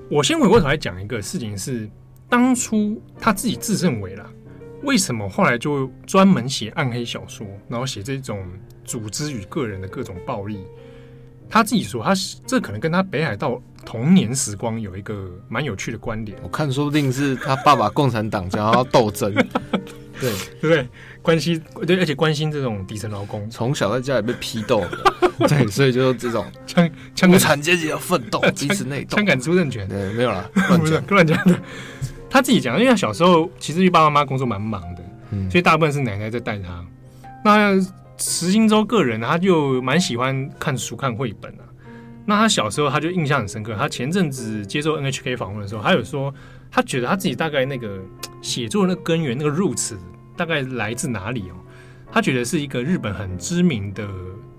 [0.09, 1.89] 我先回过头来讲一个事情是，
[2.27, 4.29] 当初他自己自认为啦，
[4.83, 8.45] 为什么后来就专门写暗黑小说，然后写这种
[8.83, 10.59] 组织与个人的各种暴力？
[11.49, 12.13] 他自己说，他
[12.45, 16.37] 这可能跟他北海道童年时光有一个蛮有趣的观点。
[16.43, 19.33] 我看说不定是他爸爸共产党想要斗争，
[20.19, 20.87] 对对不对？
[21.21, 24.83] 关心对，而且关心这种底层劳工，从小在家里被批斗，
[25.47, 29.87] 对，所以就是这种枪枪无产阶级的奋斗，彼此内斗，枪杆出政权。
[29.87, 31.55] 对，没有了，乱讲乱讲的。
[32.29, 36.83] 他自己讲，因为他小时候其实爸爸妈妈工作蛮忙的，嗯，所以大部分是奶奶在带他。
[37.43, 37.79] 那
[38.17, 41.63] 石金洲个人他就蛮喜欢看书、看绘本啊。
[42.25, 43.75] 那他小时候他就印象很深刻。
[43.75, 46.33] 他前阵子接受 NHK 访问的时候，他有说
[46.69, 47.99] 他觉得他自己大概那个
[48.41, 49.95] 写作的那个根源、那个 roots
[50.37, 51.55] 大概来自哪里哦？
[52.11, 54.07] 他觉得是一个日本很知名的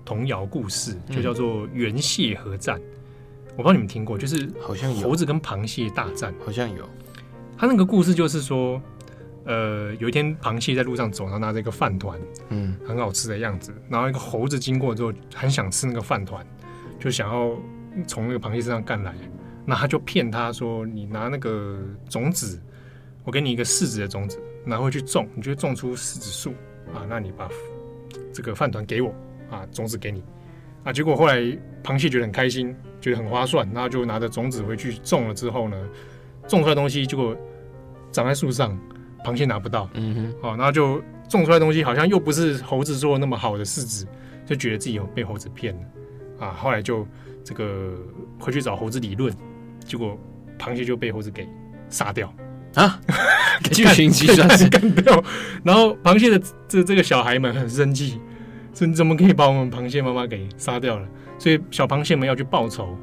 [0.03, 2.79] 童谣故事，就叫做原蟹合战。
[2.79, 6.89] 嗯、我不知道你们听过，就是好像猴子跟螃蟹大战，好像有。
[7.55, 8.81] 他那个故事就是说，
[9.45, 13.73] 呃，有一天螃蟹在路上走，然后拿着一个饭团，嗯，很好吃的样子。
[13.87, 16.45] 然后一个猴子经过之后，很想吃那个饭团，
[17.03, 17.51] 就想要
[18.07, 19.13] 从那个螃蟹身上干来。
[19.65, 22.61] 那他就骗他说：“你拿那个种子，
[23.25, 26.51] 我给你一个柿子的种子，拿回去种，你就种出柿子树
[26.93, 27.03] 啊。
[27.09, 27.49] 那你把
[28.33, 29.13] 这个饭团给我
[29.49, 30.23] 啊，种子给你
[30.85, 30.93] 啊。
[30.93, 31.41] 结果后来
[31.83, 35.33] 螃蟹觉得很开心，觉得很划算，然后就拿着种子回去种了。
[35.33, 35.77] 之后呢，
[36.47, 37.35] 种出来的东西结果
[38.13, 38.79] 长在树上，
[39.25, 39.89] 螃蟹拿不到。
[39.93, 44.05] 嗯哼，好，然后就种出来的东西好像又不是猴子做的那么好的柿子，
[44.45, 45.81] 就觉得自己有被猴子骗了
[46.39, 46.51] 啊。
[46.51, 47.07] 后来就
[47.43, 47.93] 这个
[48.39, 49.33] 回去找猴子理论。”
[49.85, 50.17] 结果
[50.57, 51.45] 螃蟹就被猴子给
[51.89, 52.33] 杀掉
[52.75, 52.97] 啊！
[53.71, 55.21] 剧情急转直干掉，
[55.61, 58.21] 然后螃蟹的这这个小孩们很生气，
[58.73, 61.07] 说你怎么可以把我们螃蟹妈妈给杀掉了？
[61.37, 62.97] 所以小螃蟹们要去报仇，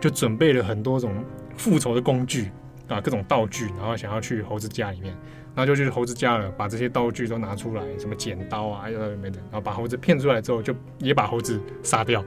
[0.00, 1.24] 就准备了很多种
[1.56, 2.50] 复仇的工具
[2.88, 5.16] 啊，各种道具，然后想要去猴子家里面，
[5.54, 12.24] 然后就去猴子家了，把这些道具都拿出来，什么剪刀啊，有的没的，然后把猴子骗出来之后，就也把猴子杀掉。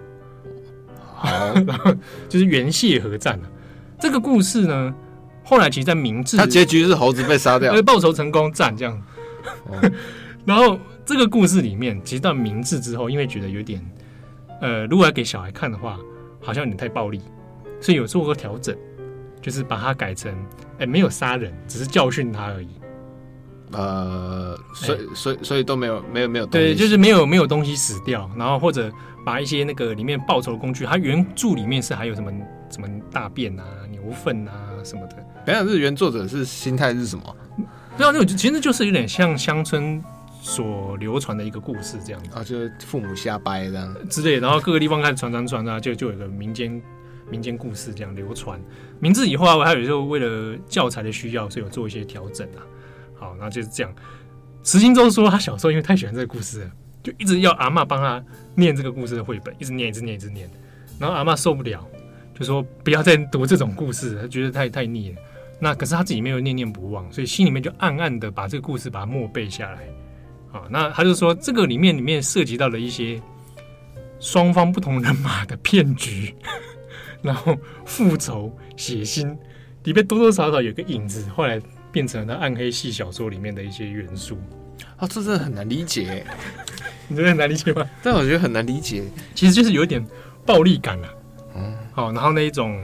[1.18, 1.54] 好，
[2.30, 3.50] 就是原蟹合战了。
[4.00, 4.94] 这个故事呢，
[5.44, 9.02] 后来其实，在明治，它结局是猴子被杀掉，报仇成功战这样。
[9.66, 9.92] 哦、
[10.46, 13.84] 然后这个故事里面，其实到明治之后，因为觉得有点，
[14.62, 15.98] 呃，如果要给小孩看的话，
[16.42, 17.22] 好像有点太暴力，
[17.82, 18.76] 所以有做过调整，
[19.42, 20.32] 就是把它改成，
[20.80, 22.70] 哎，没有杀人，只是教训他而已。
[23.72, 28.92] 呃，所以所以所以都没有没有没有对，就是没有没有东西死掉，然后或者
[29.28, 32.32] 把一些那个里面报仇的工具，它原著里面是还有什么
[32.70, 34.54] 什么大便啊、牛粪啊
[34.86, 35.18] 什么的。
[35.46, 37.36] 等下，是原作者是心态是什么？
[37.58, 40.02] 不知道，那其实就是有点像乡村
[40.42, 46.82] 所流传的一个故事这样子啊，就是父母瞎掰这样之类，然后各个地方开始传传传啊，就就有个民间
[47.30, 48.58] 民间故事这样流传。
[49.02, 52.64] 名字以后啊，我还有时候为了教材的需要，所以有做一些调整啊。
[53.20, 53.94] 好，那就是这样。
[54.64, 56.72] 石金洲说，他小时候因为太喜欢这个故事了，
[57.04, 58.24] 就一直要阿嬷帮他
[58.58, 60.50] 念这个故事的绘本，一直念，一直念，一直念。
[61.00, 61.88] 然后阿嬷受不了，
[62.38, 65.18] 就说不要再读这种故事，她觉得太太腻了。
[65.60, 69.88] 那可是他自己没有念念不忘，所以心里面就暗暗的把这个故事把它默背下来。
[70.52, 73.22] 好，那他就说这个里面里面涉及到了一些
[74.20, 76.36] 双方不同人马的骗局，
[77.22, 79.38] 然后复仇、血腥，
[79.84, 81.28] 里面多多少少有个影子。
[81.30, 81.62] 后来。
[81.90, 84.38] 变成了暗黑系小说里面的一些元素
[84.98, 86.24] 啊，这真的很难理解。
[87.08, 87.86] 你觉得很难理解吗？
[88.04, 90.06] 但我觉得很难理解，其实就是有一点
[90.46, 91.08] 暴力感了。
[91.56, 92.80] 嗯，好，然后那一种，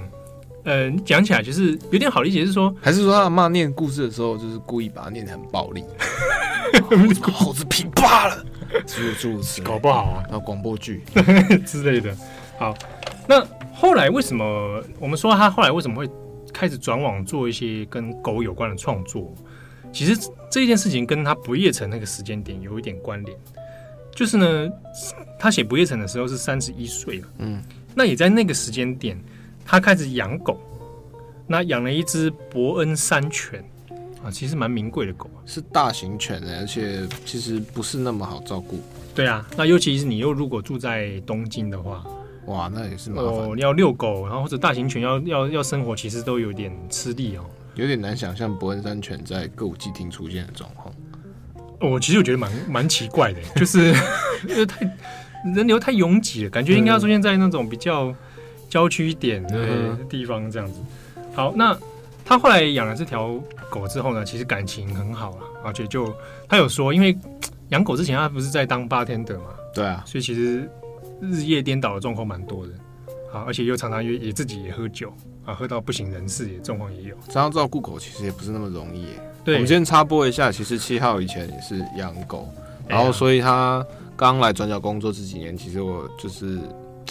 [0.63, 5.83] 呃，讲起来就是有点好理解，是说，还是说他骂念故事的时候，就是故意把它念得很暴力，
[7.21, 8.45] 猴子皮扒了，
[8.85, 11.03] 诸如诸如此类， 搞不好啊，然后广播剧
[11.65, 12.15] 之类的。
[12.57, 12.75] 好，
[13.27, 16.09] 那后来为什么我们说他后来为什么会？
[16.53, 19.33] 开始转网做一些跟狗有关的创作，
[19.91, 20.15] 其实
[20.51, 23.35] 这件事情跟他不夜城那个时间点有一点关联。
[24.15, 24.69] 就是呢，
[25.39, 27.61] 他写不夜城的时候是三十一岁了，嗯，
[27.95, 29.17] 那也在那个时间点，
[29.65, 30.59] 他开始养狗，
[31.47, 33.63] 那养了一只伯恩山犬
[34.23, 38.79] 啊，其实蛮名贵的狗，是大型犬的，而且其实不是那么好照顾。
[39.15, 42.05] 对啊，那尤其是你又如果住在东京的话。
[42.47, 43.31] 哇，那也是麻烦。
[43.31, 47.45] 哦，要遛狗，然后或者大型犬要要要生活，其实都有点吃力哦。
[47.75, 50.93] 有点难想象伯恩山犬在歌舞伎町出现的状况。
[51.83, 53.93] 我、哦、其实我觉得蛮蛮奇怪的， 就是
[54.47, 54.89] 因为 太
[55.55, 58.15] 人流太拥挤了，感觉应该要出现在那种比较
[58.69, 60.79] 郊区一点的地方这样子。
[61.33, 61.77] 好，那
[62.23, 63.37] 他后来养了这条
[63.69, 66.13] 狗之后呢，其实感情很好啊，而且就
[66.47, 67.17] 他有说，因为
[67.69, 70.69] 养狗之前他不是在当 bartender 嘛，对啊，所以其实。
[71.21, 72.73] 日夜颠倒的状况蛮多的，
[73.31, 75.13] 啊，而且又常常也也自己也喝酒
[75.45, 77.15] 啊，喝到不省人事，也状况也有。
[77.29, 79.05] 这样照顾狗其实也不是那么容易。
[79.43, 82.47] 对，我们先插播一下，其实七号以前也是养狗，
[82.87, 86.59] 然后所以他刚来转角工作这几年，其实我就是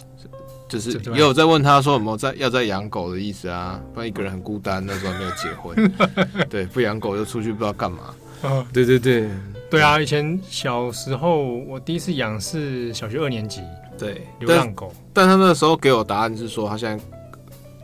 [0.69, 5.93] 就是也有在问他说有没有在要在养狗的意思啊，不然一个人很孤单，那时候还没有结婚，
[6.49, 8.15] 对，不养狗就出去不知道干嘛。
[8.43, 9.29] 啊，对对对，
[9.71, 13.61] 对啊，以前小时候我第一次养是小学二年级。
[13.99, 17.05] 对，流浪狗，但他那个时候给我答案是说，他现在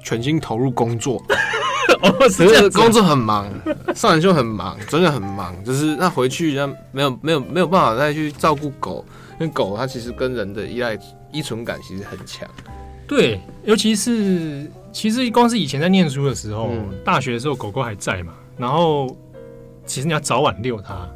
[0.03, 1.23] 全心投入工作，
[2.03, 3.47] 哦，是这样子，工作很忙，
[3.95, 9.05] 上完就很忙，真的很忙，就是那回去，那没有没有没有办法再去照顾狗，
[9.41, 10.99] 因为狗它其实跟人的依赖
[11.33, 12.49] 依存感其实很强。
[13.07, 19.17] 对，尤其是其实光是以前在念书的时候，嗯、大学的时候狗狗还在嘛，然后
[19.87, 21.09] 其实你要早晚遛它。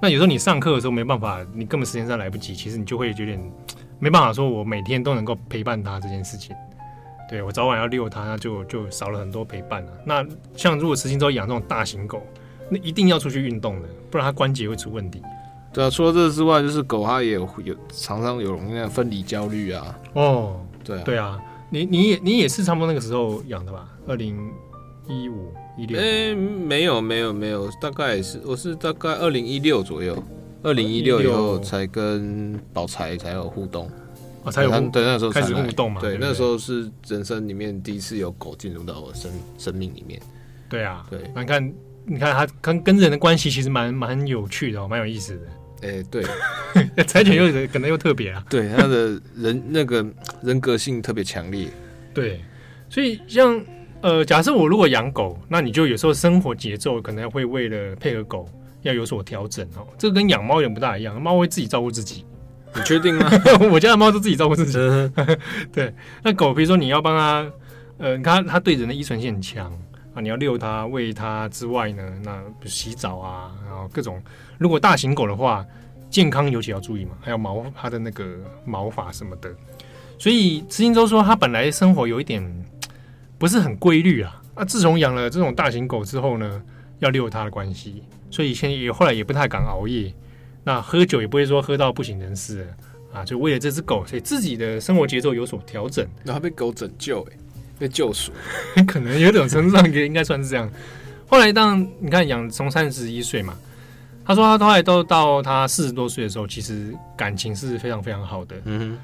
[0.00, 3.40] 那有时候你上课的时候没办法，你根本时间上来不及，其实你就会有点
[3.98, 6.54] 没办法说，我每天都能够陪伴它这件事情。
[7.28, 9.92] 对，我早晚要遛它，那就就少了很多陪伴了。
[10.04, 10.24] 那
[10.56, 12.22] 像如果慈心洲养这种大型狗，
[12.68, 15.22] 那一定要出去运动的，不然它关节会出问题。
[15.72, 19.98] 对啊，除了这个之外，就是狗它也有有常常有容易分离焦虑啊。
[20.12, 23.88] 哦，对啊，对啊，你你也你也是差不多那个时候养的吧？
[24.06, 24.38] 二零
[25.08, 25.98] 一五一六？
[25.98, 30.16] 哎，没有没有没有，大概也是我是大概二零一六左右，
[30.62, 33.90] 二零一六以后才跟宝财才有互动。
[34.44, 36.00] 哦、才有对，那时候开始互动嘛。
[36.00, 40.20] 对，那时候是人生里面第一次有狗进入到我生生命里面。
[40.68, 41.20] 对啊，对。
[41.34, 41.74] 那你看，
[42.04, 45.40] 你看它跟跟人的关系其实蛮蛮有趣的，蛮有意思的。
[45.82, 46.24] 哎、欸，对，
[47.04, 48.44] 柴犬又可能又特别啊。
[48.50, 50.04] 对，它的人那个
[50.42, 51.68] 人格性特别强烈。
[52.12, 52.40] 对，
[52.90, 53.60] 所以像
[54.02, 58.48] 呃，假设我如果养狗，那你就有时候生活节奏可能会为了配合狗
[58.82, 59.86] 要有所调整哦。
[59.96, 62.24] 这个跟养猫有点不大一样，猫会自己照顾自己。
[62.76, 63.30] 你确定吗？
[63.70, 64.78] 我家的猫都自己照顾自己。
[65.72, 67.52] 对，那狗，比如说你要帮它，
[67.98, 69.72] 呃，它它对人的依存性很强
[70.14, 74.20] 啊，你要遛它、喂它之外呢，那洗澡啊，然后各种。
[74.58, 75.64] 如果大型狗的话，
[76.10, 78.24] 健康尤其要注意嘛，还有毛它的那个
[78.64, 79.50] 毛发什么的。
[80.18, 82.64] 所以慈心洲说，它本来生活有一点
[83.38, 84.40] 不是很规律啊。
[84.56, 86.62] 那自从养了这种大型狗之后呢，
[87.00, 90.12] 要遛它的关系，所以现在也后来也不太敢熬夜。
[90.64, 92.66] 那喝酒也不会说喝到不省人事
[93.12, 96.04] 啊，就为了这只狗，所以自己的生活节奏有所调整。
[96.24, 97.36] 然后被狗拯救，哎，
[97.78, 98.32] 被救赎，
[98.88, 100.68] 可能有点程度上应该算是这样。
[101.28, 103.56] 后来当你看养从三十一岁嘛，
[104.24, 108.56] 他说他后来都到他四十多岁的时候，其实感情是非常非常好的。
[108.64, 108.98] 嗯哼。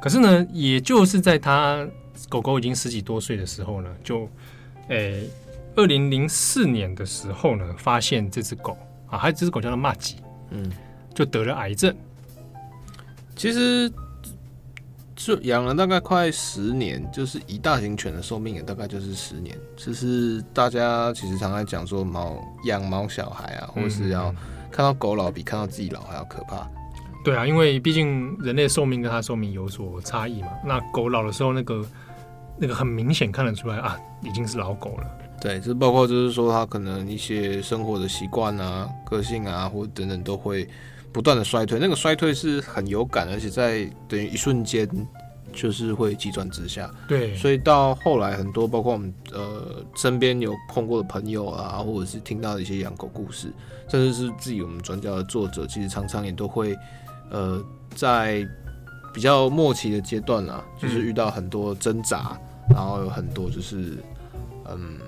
[0.00, 1.84] 可是呢，也就是在他
[2.28, 4.28] 狗狗已经十几多岁的时候呢，就
[4.88, 5.28] 诶，
[5.74, 8.76] 二零零四年的时候呢，发现这只狗
[9.08, 10.16] 啊，还有这只狗叫做玛吉，
[10.50, 10.70] 嗯。
[11.16, 11.92] 就得了癌症。
[13.34, 13.90] 其实
[15.14, 19.58] 就养了大概快十年，就是一大型犬的寿命也大概就是十年。
[19.76, 24.30] 其实大家其实常常讲说猫养猫小孩啊，或是要
[24.70, 26.68] 看到狗老比看到自己老还要可怕。
[27.24, 30.48] 对啊，因为毕竟人类寿命跟它寿命有所差异嘛。
[30.64, 31.84] 那狗老的时候，那个
[32.58, 35.10] 那个很明显看得出来啊，已经是老狗了。
[35.40, 40.66] 对，这包括就是说它可能一些生活的习惯啊、个性啊，或等等都会。
[41.16, 44.86] 不断的衰退，那个衰退是很有感，而且在等于一瞬间
[45.50, 46.90] 就是会急转直下。
[47.08, 53.50] 对，所以到后来很多，包括我们呃身边有碰过的朋友啊，或者是听到的一些养狗故事，
[53.88, 56.76] 甚至是自己我们转角的作者，其实常常也都会
[57.30, 57.64] 呃
[57.94, 58.46] 在
[59.14, 62.38] 比较末期的阶段啊，就是遇到很多挣扎，
[62.68, 63.96] 嗯，然后有很多就是
[64.68, 64.98] 嗯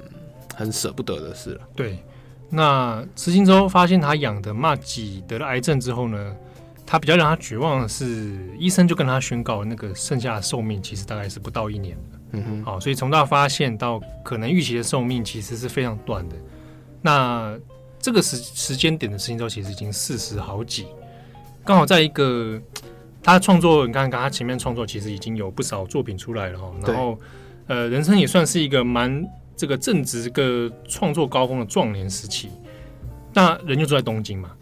[0.56, 1.60] 很舍不得的事了。
[1.76, 1.98] 对。
[2.50, 6.34] 那慈心洲发现他养的马吉得了癌症之后呢，
[6.86, 12.18] 他比较让他绝望的是，医生就跟他宣告，那个剩下的寿命其实大概是不到一年的。
[12.32, 16.36] 嗯哼，好，所以从他发现到可能预期的寿命其实是非常短的。
[17.02, 17.54] 那
[18.00, 20.86] 这个时时间点的慈心周其实已经四十好几，
[21.66, 22.58] 刚好在一个
[23.22, 26.72] 他创作，你看，看他前面创作其实已经有不少作品出来了哈。
[26.86, 27.18] 然后，
[27.66, 29.22] 呃，人生也算是一个蛮。
[29.58, 32.48] 这个正值个创作高峰的壮年时期，
[33.34, 34.52] 那人就住在东京嘛。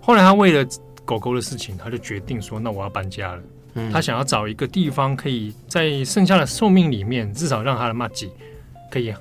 [0.00, 0.66] 后来他为了
[1.04, 3.42] 狗狗的事情，他就决定说：“那我要搬家了。
[3.74, 8.30] 嗯”他想要找一个地方，可以在剩下的寿命里面，至少让他的马吉
[8.90, 9.14] 可以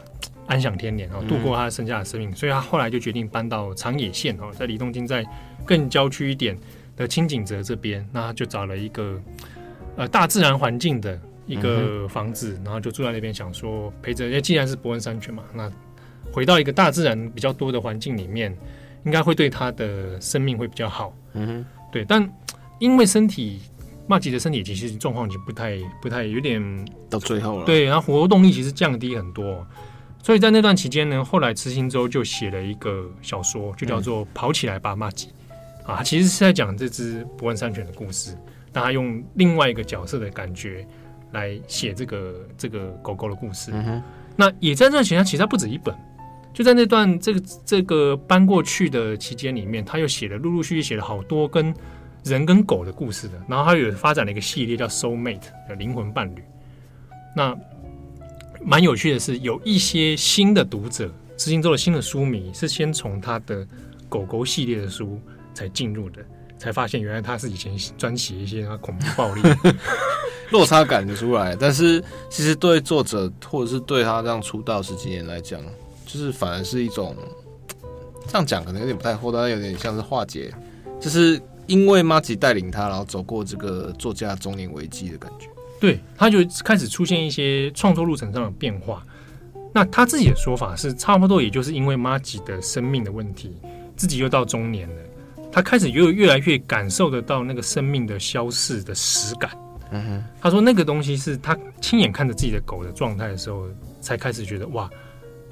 [0.47, 2.29] 安享天年哦，度过他剩下的生命。
[2.29, 5.25] 嗯、所以他后来就决定搬到长野县哦，在离东京在
[5.65, 6.57] 更郊区一点
[6.95, 8.07] 的清井泽这边。
[8.13, 9.21] 那他就找了一个
[9.97, 11.19] 呃大自然环境的。
[11.45, 14.25] 一个房子，然后就住在那边，想说陪着。
[14.25, 15.71] 因为既然是伯恩山泉嘛，那
[16.31, 18.55] 回到一个大自然比较多的环境里面，
[19.05, 21.15] 应该会对他的生命会比较好。
[21.33, 22.03] 嗯哼，对。
[22.03, 22.27] 但
[22.79, 23.61] 因为身体
[24.07, 27.65] 马吉的身体其实状况已经不太、不太有点到最后了。
[27.65, 29.65] 对，然后活动力其实降低很多，
[30.23, 35.29] 所以在那段期间呢，后来慈心周就写了一个小说，就叫做《跑起来吧，马吉》
[35.91, 38.35] 啊，其实是在讲这只伯恩山犬的故事，
[38.71, 40.85] 但他用另外一个角色的感觉。
[41.35, 44.01] 来写这个这个狗狗的故事，嗯、
[44.37, 45.93] 那也在这段期间，其实他不止一本，
[46.53, 51.73] 就在那段这个这个搬过去的期间里面，他又写了陆陆续续写了好多跟
[52.23, 56.41] 人跟狗的故事的，然后他有发展了一个系列叫 Soul Mate 的灵魂伴侣。
[57.35, 57.55] 那
[58.63, 63.67] 蛮有趣的是，有一些新的读者，知心洲的新的书迷是先从他的
[64.07, 65.19] 狗狗系列的书
[65.53, 66.25] 才进入的，
[66.57, 69.41] 才发现原来他是以前专写一些恐怖暴力。
[70.51, 75.59] 落差感就出来，但是其实对作者或者是对他这样出道十几年来讲，
[76.05, 77.15] 就是反而是一种
[78.27, 80.53] 这样讲可能有点不太厚道，但有点像是化解
[80.99, 85.47] 就是因为麻吉带领他，然后走过这个作家中年危机的感觉。
[85.79, 89.05] 对，他就开始出现一些创作路程上的变化。
[89.73, 93.51] 那他自己的说法是，差不多也就是因为麻吉的生命的问题，
[93.97, 94.95] 自己又到中年了，
[95.51, 99.51] 他开始又越来越感受得到那个生命的消逝的实感。
[99.91, 103.67] 哼，他说那个东西是他亲眼看着自己的狗的状态的时候，
[104.01, 104.89] 才开始觉得哇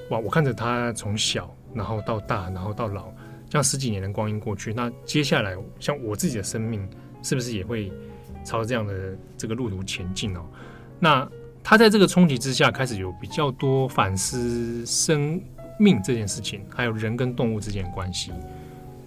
[0.09, 3.05] 哇，我看着它从小然后到大，然后到老，
[3.49, 6.87] 这样十几年的光阴过去，那接下来像我自己的生命，
[7.21, 7.91] 是不是也会
[8.43, 8.93] 朝这样的
[9.37, 10.41] 这个路途前进哦？
[10.99, 11.27] 那
[11.63, 15.41] 他在这个冲击之下，开始有比较多反思生
[15.79, 18.31] 命这件事情，还有人跟动物之间的关系。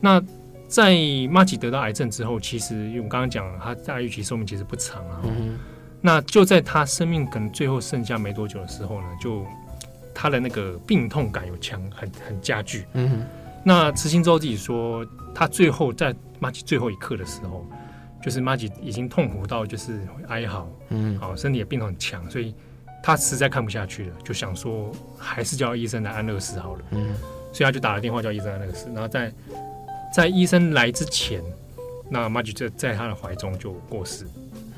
[0.00, 0.22] 那
[0.68, 0.96] 在
[1.30, 5.20] 马吉得到癌症之后，其实因为我刚刚讲，他大预期寿命其实不长啊。
[5.24, 5.58] 嗯、
[6.00, 9.46] 那就在他生命可能最后剩下没多久的时候呢，就
[10.12, 12.84] 他的那个病痛感有强很很加剧。
[12.94, 13.26] 嗯哼。
[13.64, 17.64] 那慈心周自己说，他最后在马吉最后一刻的时候，
[18.22, 22.54] 就是马吉已经痛苦到就是哀嚎，嗯，好，身体也病痛很强，所以
[23.02, 26.84] 他实在看不下去了，就想说还是叫医生来安乐死好了。
[26.90, 27.14] 嗯。
[27.52, 29.32] 所以他就打了电话叫医生安乐死，然后在。
[30.12, 31.42] 在医生来之前，
[32.10, 34.26] 那麻吉就在他的怀中就过世。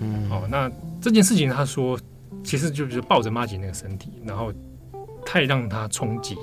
[0.00, 0.70] 嗯，哦，那
[1.00, 1.98] 这件事情他说，
[2.42, 4.52] 其实就是抱着麻吉那个身体，然后
[5.24, 6.36] 太让他冲击。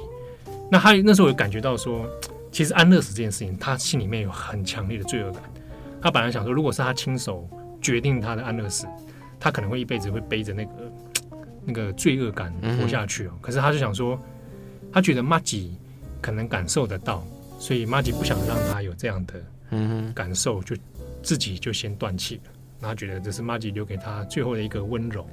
[0.72, 2.06] 那他那时候有感觉到说，
[2.52, 5.42] 其实安乐死这件事情，他心里面有很强烈的罪恶感。
[6.02, 7.48] 他本来想说，如果是他亲手
[7.82, 8.88] 决定他的安乐死，
[9.40, 10.72] 他可能会一辈子会背着那个
[11.66, 13.32] 那个罪恶感活下去哦。
[13.34, 14.20] 嗯、可是他就想说，
[14.92, 15.76] 他觉得麻吉
[16.22, 17.26] 可能感受得到。
[17.66, 19.34] 所以马吉不想让他有这样的
[20.13, 20.76] 感受，就
[21.24, 22.51] 自己就先断气了。
[22.80, 25.28] 他觉得这是马吉留给他最后的一个温柔。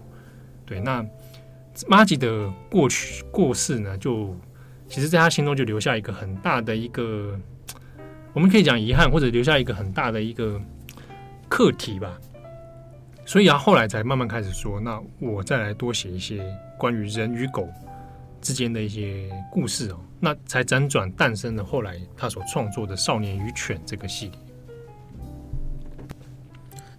[0.64, 1.04] 对，那
[1.86, 4.34] 马吉的过去过世呢，就
[4.88, 7.38] 其实在他心中就留下一个很大的一个，
[8.32, 10.58] 我们可以讲遗憾，或者留下一个很大的一个
[11.50, 12.18] 课题吧。
[13.26, 16.42] 所以他后来才慢慢开始说，那我再来多写一些
[16.78, 17.68] 关于人与狗
[18.40, 20.00] 之间的一些故事哦。
[20.24, 24.38] 那才辗转诞生了后来他所创作的《少年与犬》这个系列。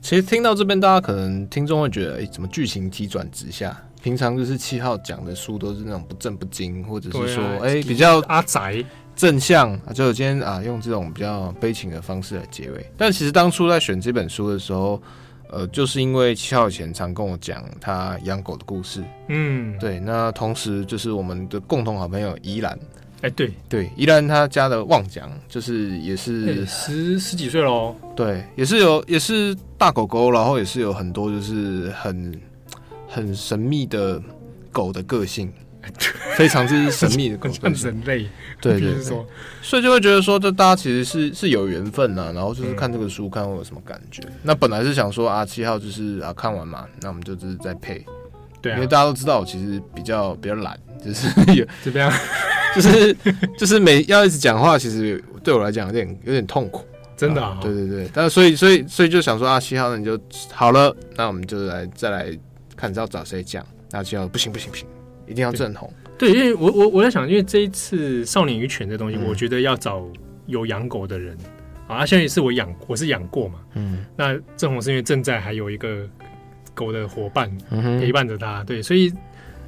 [0.01, 3.82] 其实听到这边，大家可能听众会觉得，哎、欸，怎么剧情急转直下？
[4.01, 8.84] 平常就是七号讲的书都是那种不正不经，或者是说，哎、啊欸，比较阿宅
[9.15, 9.80] 正向。
[9.93, 12.86] 就今天啊，用这种比较悲情的方式来结尾。
[12.97, 15.01] 但其实当初在选这本书的时候。
[15.49, 19.99] 呃，就是因为七号以前常跟我讲他养狗的故事，嗯，对。
[19.99, 22.76] 那同时就是我们的共同好朋友宜兰，
[23.24, 32.39] 哎、欸，对对，宜兰他家的旺奖就是也是十十几岁喽，对，也是有也是大狗狗，然后也是有很多就是很
[33.07, 34.21] 很神秘的
[34.71, 35.51] 狗的个性。
[36.38, 38.26] 非常之神秘的， 像人类，
[38.61, 39.26] 对对对，
[39.61, 42.32] 所以就会觉得说，这大家其实是是有缘分呐。
[42.34, 44.24] 然后就是看这个书，看会有什么感觉。
[44.43, 48.01] 那本来是想说啊，七号就是啊，看完嘛，那我们就只是再配。
[48.61, 52.09] 对，因为大家都知道，我其实比较比较懒，就是有这边，
[52.76, 53.15] 就是
[53.57, 57.57] 就是每要一直讲话，其实对我来讲有点有点痛苦，真的。
[57.61, 60.19] 对对对，但所以所以所以就想说啊，七号那你就
[60.51, 62.38] 好了，那我们就来再来
[62.76, 63.65] 看要找谁讲。
[63.91, 64.88] 那七号不行不行不行。
[65.26, 70.05] 一定要正红，对，因为我我我在想，因为这一次《少年与犬》这东西，嗯、我觉得要找
[70.47, 71.36] 有养狗的人。
[71.88, 76.05] 啊，相当于是我养，我是养过嘛，嗯，那正红是因为正在还有一个
[76.74, 77.49] 狗的伙伴
[78.01, 79.13] 陪伴着他，嗯、对，所以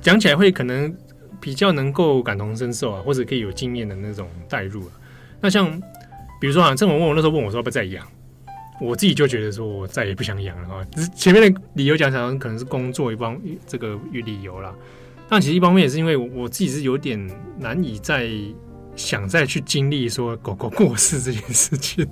[0.01, 0.93] 讲起来会可能
[1.39, 4.91] 比较能够感同身受啊，或者可以有经验的那种代入啊。
[5.41, 5.79] 那像
[6.39, 8.07] 比如说啊，正文问我那时候问我说要不要再养，
[8.79, 14.73] 我自己就觉得说我再也不想养了啊，只是前面的理由讲起来可能是工作一帮这个理由啦。
[15.27, 17.19] 但其实一方面也是因为我自己是有点
[17.57, 18.29] 难以再
[18.95, 22.07] 想再去经历说狗狗过世这件事情，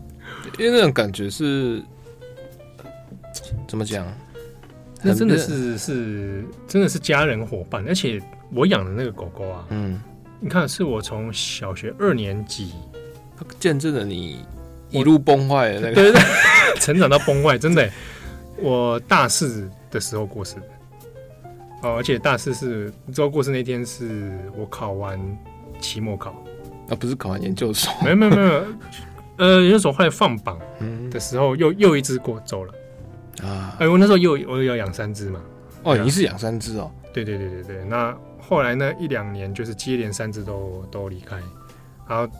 [0.58, 1.82] 因为那种感觉是
[3.68, 4.06] 怎么讲？
[5.06, 8.22] 那真的是是真的是家人伙伴，而且
[8.54, 10.02] 我养的那个狗狗啊，嗯，
[10.40, 12.74] 你看是我从小学二年级，
[13.38, 14.46] 它见证了你
[14.90, 17.90] 一路崩坏的那个， 对对对，成长到崩坏，真的，
[18.58, 20.62] 我大四的时候过世的。
[21.82, 25.20] 哦，而且大四是，你知道过世那天是我考完
[25.82, 26.32] 期末考，
[26.90, 28.66] 啊，不是考完研究所，没有没有没有，
[29.38, 30.58] 呃，研究所后来放榜
[31.12, 32.74] 的时候，又又一只过走了。
[33.44, 35.42] 啊，哎，我那时候又我又要养三只嘛，
[35.84, 38.16] 哦，你是养三只哦，对对对对对，那
[38.48, 41.38] 后来呢一两年就是接连三次都都离开，
[42.08, 42.32] 然后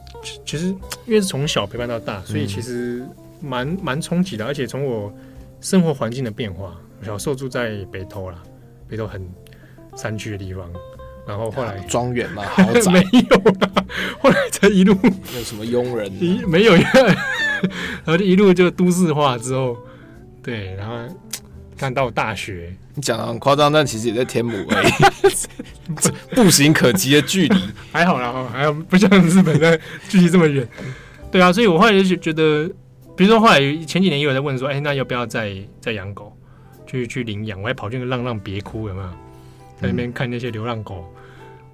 [0.46, 0.68] 其实
[1.06, 3.06] 因为是从小陪伴到大，所以其实
[3.42, 5.14] 蛮蛮冲击的，而且从我
[5.62, 8.42] 生活环境的变化，我小时候住在北投啦。
[8.86, 9.28] 北投很
[9.96, 10.70] 山区的地方，
[11.26, 13.86] 然后后来庄园嘛， 豪宅没有了，
[14.20, 14.96] 后来才一路
[15.36, 16.12] 有什么佣人？
[16.48, 16.74] 没有，
[18.06, 19.76] 然后就一路就都市化之后，
[20.44, 20.96] 对，然后
[21.84, 24.92] 看到大学，你讲的很夸张，但其实也在天母而已，
[26.34, 27.60] 步行可及的距离，
[27.92, 29.78] 还好啦，还好不像日本的
[30.08, 30.66] 距离这么远。
[31.30, 32.70] 对啊，所以我后来就觉得，
[33.18, 36.34] 比如说后来前几年也有在问说，哎，那要不要再再养狗，
[36.88, 37.62] 去去领养？
[37.62, 39.10] 我还跑去那个浪浪别哭有没有？
[39.82, 41.06] 在那边看那些流浪狗。
[41.14, 41.20] 嗯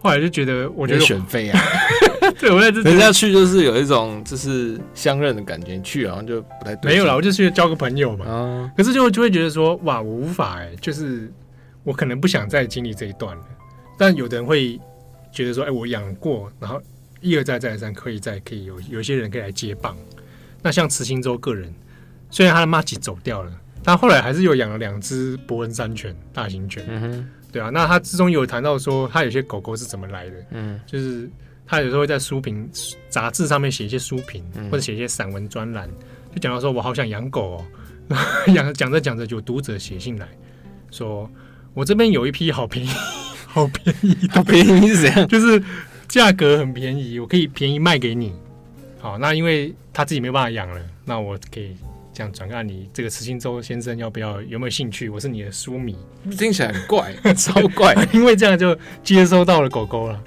[0.01, 1.59] 后来就觉得，我觉得选妃啊，
[2.41, 6.93] 对，我在这人家去就是有一种就是相认的感觉，去好像就不太对。
[6.93, 8.25] 没有啦，我就去交个朋友嘛。
[8.25, 11.29] 啊，可是就就会觉得说，哇，我无法哎、欸，就是
[11.83, 13.43] 我可能不想再经历这一段了。
[13.97, 14.79] 但有的人会
[15.33, 16.81] 觉得说，哎、欸，我养过，然后
[17.19, 19.97] 一而再再而三，可以再可以有有些人可以来接棒。
[20.61, 21.73] 那像慈心洲个人，
[22.31, 23.51] 虽然他的妈吉走掉了，
[23.83, 26.85] 但后来还是有养了两只伯恩山犬，大型犬。
[26.87, 27.29] 嗯哼。
[27.51, 30.35] 对啊，那他之中有谈到说，他有些狗狗是怎么来的？
[30.51, 31.27] 嗯，就是
[31.69, 32.67] 他有时候会在书评
[33.09, 35.87] 杂志上面写一些书评，嗯、或者写一些散文专栏，
[36.33, 37.65] 就讲到说，我好想养狗哦。
[38.55, 40.27] 养讲着讲着，有读者写信来
[40.89, 41.29] 说，
[41.75, 42.89] 我这边有一批好便宜、
[43.45, 45.27] 好便宜、 好便宜是怎样？
[45.29, 45.63] 就是
[46.07, 48.33] 价格很便宜，我可以便宜卖给你。
[48.99, 51.77] 好，那因为他自己没办法养了，那我可以。
[52.11, 54.41] 这样转个案，你这个慈心洲先生要不要？
[54.41, 55.07] 有没有兴趣？
[55.07, 55.95] 我是你的书迷，
[56.37, 57.95] 听起来很怪，超怪。
[58.11, 60.21] 因为这样就接收到了狗狗了。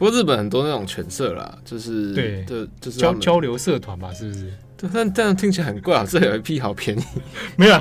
[0.00, 4.50] 不过日本很多那种犬舍啦，就是对，就就是交交流社团吧，是不是？
[4.94, 6.06] 但这样听起来很怪啊！
[6.08, 7.02] 这有一批好便宜，
[7.56, 7.78] 没有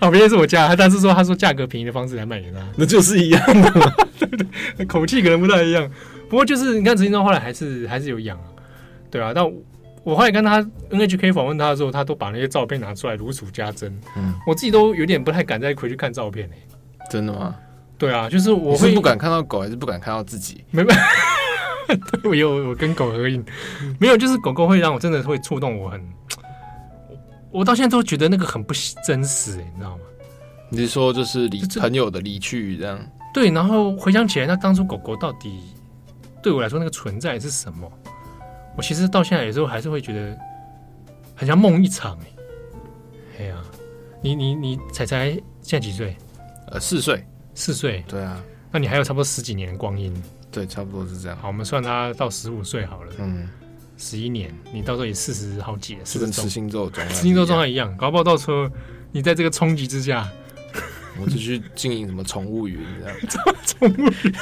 [0.00, 4.84] 好便宜是我家，但是说他说价格便宜的方式来卖给他，那就是一样的嘛， 对不对？
[4.84, 5.88] 口气可能不太一样。
[6.28, 8.44] 不过就是你看慈心洲后来还是还是有养啊，
[9.10, 9.44] 对啊，但。
[10.02, 13.94] 我后来跟他 NHK 访问他的时候，他都把那些照片拿出来如数家珍。
[14.16, 17.06] 嗯，我自己都有点不太敢再回去看照片呢、欸。
[17.10, 17.54] 真的吗？
[17.98, 20.64] 对啊，就是我会是不敢看到狗，还是不敢看到自己？
[20.70, 21.04] 没办法，
[22.24, 23.44] 我有我跟狗合影，
[23.98, 26.00] 没有，就是狗狗会让我真的会触动我很，
[27.50, 28.72] 我到现在都觉得那个很不
[29.06, 30.02] 真实、欸，你知道吗？
[30.68, 32.98] 你是说就是离朋友的离去这样？
[33.34, 35.60] 对，然后回想起来，那当初狗狗到底
[36.42, 37.90] 对我来说那个存在是什么？
[38.76, 40.38] 我其实到现在有时候还是会觉得
[41.34, 42.26] 很像梦一场哎，
[43.40, 43.56] 哎呀，
[44.22, 45.30] 你你你彩彩
[45.60, 46.16] 现在几岁？
[46.68, 48.04] 呃，四岁，四岁。
[48.06, 50.14] 对啊，那你还有差不多十几年的光阴。
[50.50, 51.36] 对，差不多是这样。
[51.38, 53.12] 好，我们算他到十五岁好了。
[53.18, 53.48] 嗯，
[53.96, 58.68] 十一年，你到时候也四十好几了，是跟慈心洲状态，慈心洲状态一样，搞不好到时候
[59.12, 60.28] 你在这个冲击之下，
[61.20, 63.16] 我就去经营什么宠物园这样。
[63.66, 64.34] 宠物园。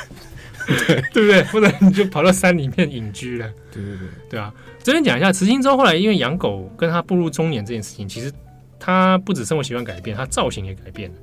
[0.86, 1.42] 对，对不对？
[1.44, 3.50] 不然你就跑到山里面隐居了。
[3.72, 4.52] 对对对，对啊。
[4.82, 8.30] 这边讲一下，慈心洲后来因为养狗跟他步入中年这件事情，其实
[8.78, 11.16] 他不止生活习惯改变，他造型也改变了。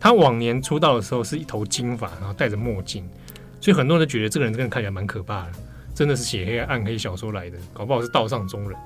[0.00, 3.06] 他往年出道的时候是一头金发，然后戴着墨镜，
[3.66, 5.52] 所以很多人都觉得这个人真的看起来蛮可怕的，
[5.92, 8.78] 真的是写黑暗黑小说来的，搞不好是道上中人。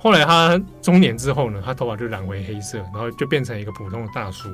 [0.00, 4.48] 后来他中年之后呢，他头发就染回黑色，然后就变成一个普通的大叔。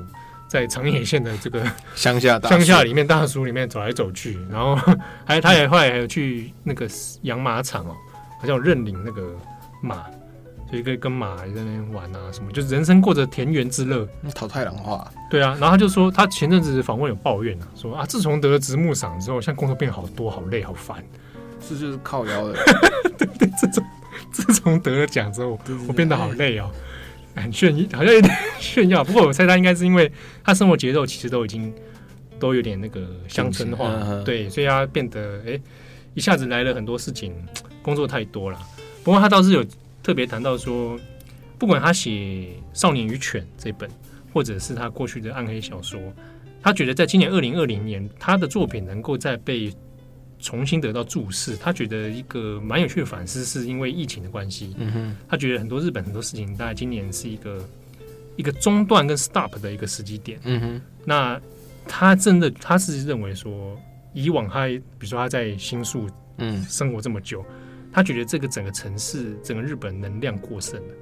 [0.46, 1.64] 在长野县的这个
[1.96, 4.76] 乡下大乡下里面，大叔里面走来走去，然后
[5.24, 6.86] 还他也后来还有去那个
[7.22, 7.96] 养马场哦，
[8.38, 9.34] 好像有认领那个
[9.80, 10.04] 马，
[10.68, 14.08] 所以可以跟马在那边玩啊什么，就是人生过着田园之乐。
[14.34, 21.04] 桃太郎话，对啊，然后他就说，他前阵子访问有抱怨啊，说啊，自从得了直木赏之后，现在工作变好多，好累，好烦。
[21.66, 22.54] 这就是靠腰的，
[23.16, 23.84] 对 对，自从
[24.30, 25.58] 自从得了奖之后，
[25.88, 26.70] 我变得好累哦。
[27.36, 29.02] 很炫耀，好像有点炫耀。
[29.02, 30.10] 不过我猜他应该是因为
[30.44, 31.74] 他生活节奏其实都已经
[32.38, 35.62] 都有点那个乡村化，嗯、对，所以他变得哎、欸，
[36.14, 37.34] 一下子来了很多事情，
[37.82, 38.58] 工作太多了。
[39.02, 39.64] 不过他倒是有
[40.04, 40.96] 特别谈到说，
[41.58, 42.10] 不管他写
[42.72, 43.90] 《少年与犬》这本，
[44.32, 45.98] 或者是他过去的暗黑小说，
[46.62, 49.74] 他觉得在今年二零二零年，他的作品能够再被。
[50.40, 54.74] 重新得到注视，他觉得一个蛮有趣的反思，是因为疫情的关系。
[54.76, 57.66] 嗯哼，他觉得很多日本很多事情，大概今年是一个
[58.36, 60.38] 一个中断跟 stop 的一个时机点。
[60.44, 61.40] 嗯哼，那
[61.88, 63.80] 他真的他是认为说，
[64.12, 67.54] 以往他比如说他在新宿嗯生活这么久，嗯、
[67.94, 70.94] 他觉得这个整个城市整个日本能量过剩了，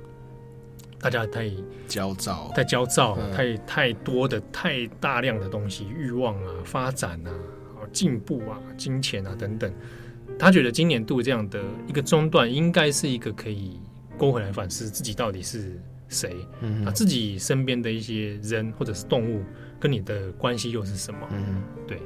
[1.01, 1.51] 大家太
[1.89, 7.33] 焦躁，太焦躁，嗯、太太多的太大量的东西欲望啊，发展啊。
[7.93, 9.71] 进步啊，金钱啊等等，
[10.39, 13.79] 他觉得今年度这样的一个中断，应该是一个可以
[14.17, 15.79] 勾回来反思自己到底是
[16.09, 19.43] 谁，嗯，啊，自己身边的一些人或者是动物
[19.79, 21.29] 跟你的关系又是什么？
[21.33, 22.01] 嗯，对。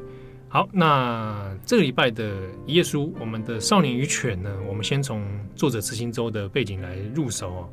[0.57, 2.33] 好，那这个礼拜的
[2.65, 5.23] 一页书，我们的《少年与犬》呢，我们先从
[5.55, 7.69] 作者慈心周的背景来入手哦。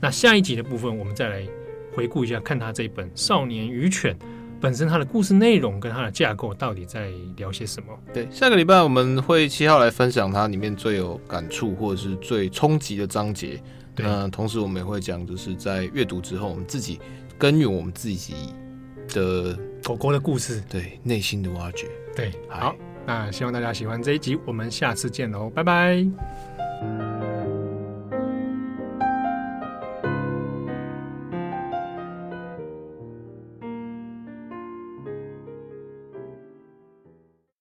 [0.00, 1.46] 那下一集的部分，我们再来
[1.94, 4.12] 回顾一下，看他这本《少年与犬》。
[4.60, 7.96] 本身它的故事内容跟它的架构到底在聊些什么？
[8.12, 13.62] 对，下个礼拜我们会七号来分享它里面最有感触或者是最冲击的章节。
[13.94, 16.98] 对那同时我们也会讲，就是在阅读之后，我们自己
[17.38, 18.34] 根源我们自己
[19.06, 21.86] 的狗狗的故事，对内心的挖掘。
[22.16, 22.74] 对，好，
[23.06, 27.13] 那希望大家喜欢这一集，我们下次见喽，拜拜。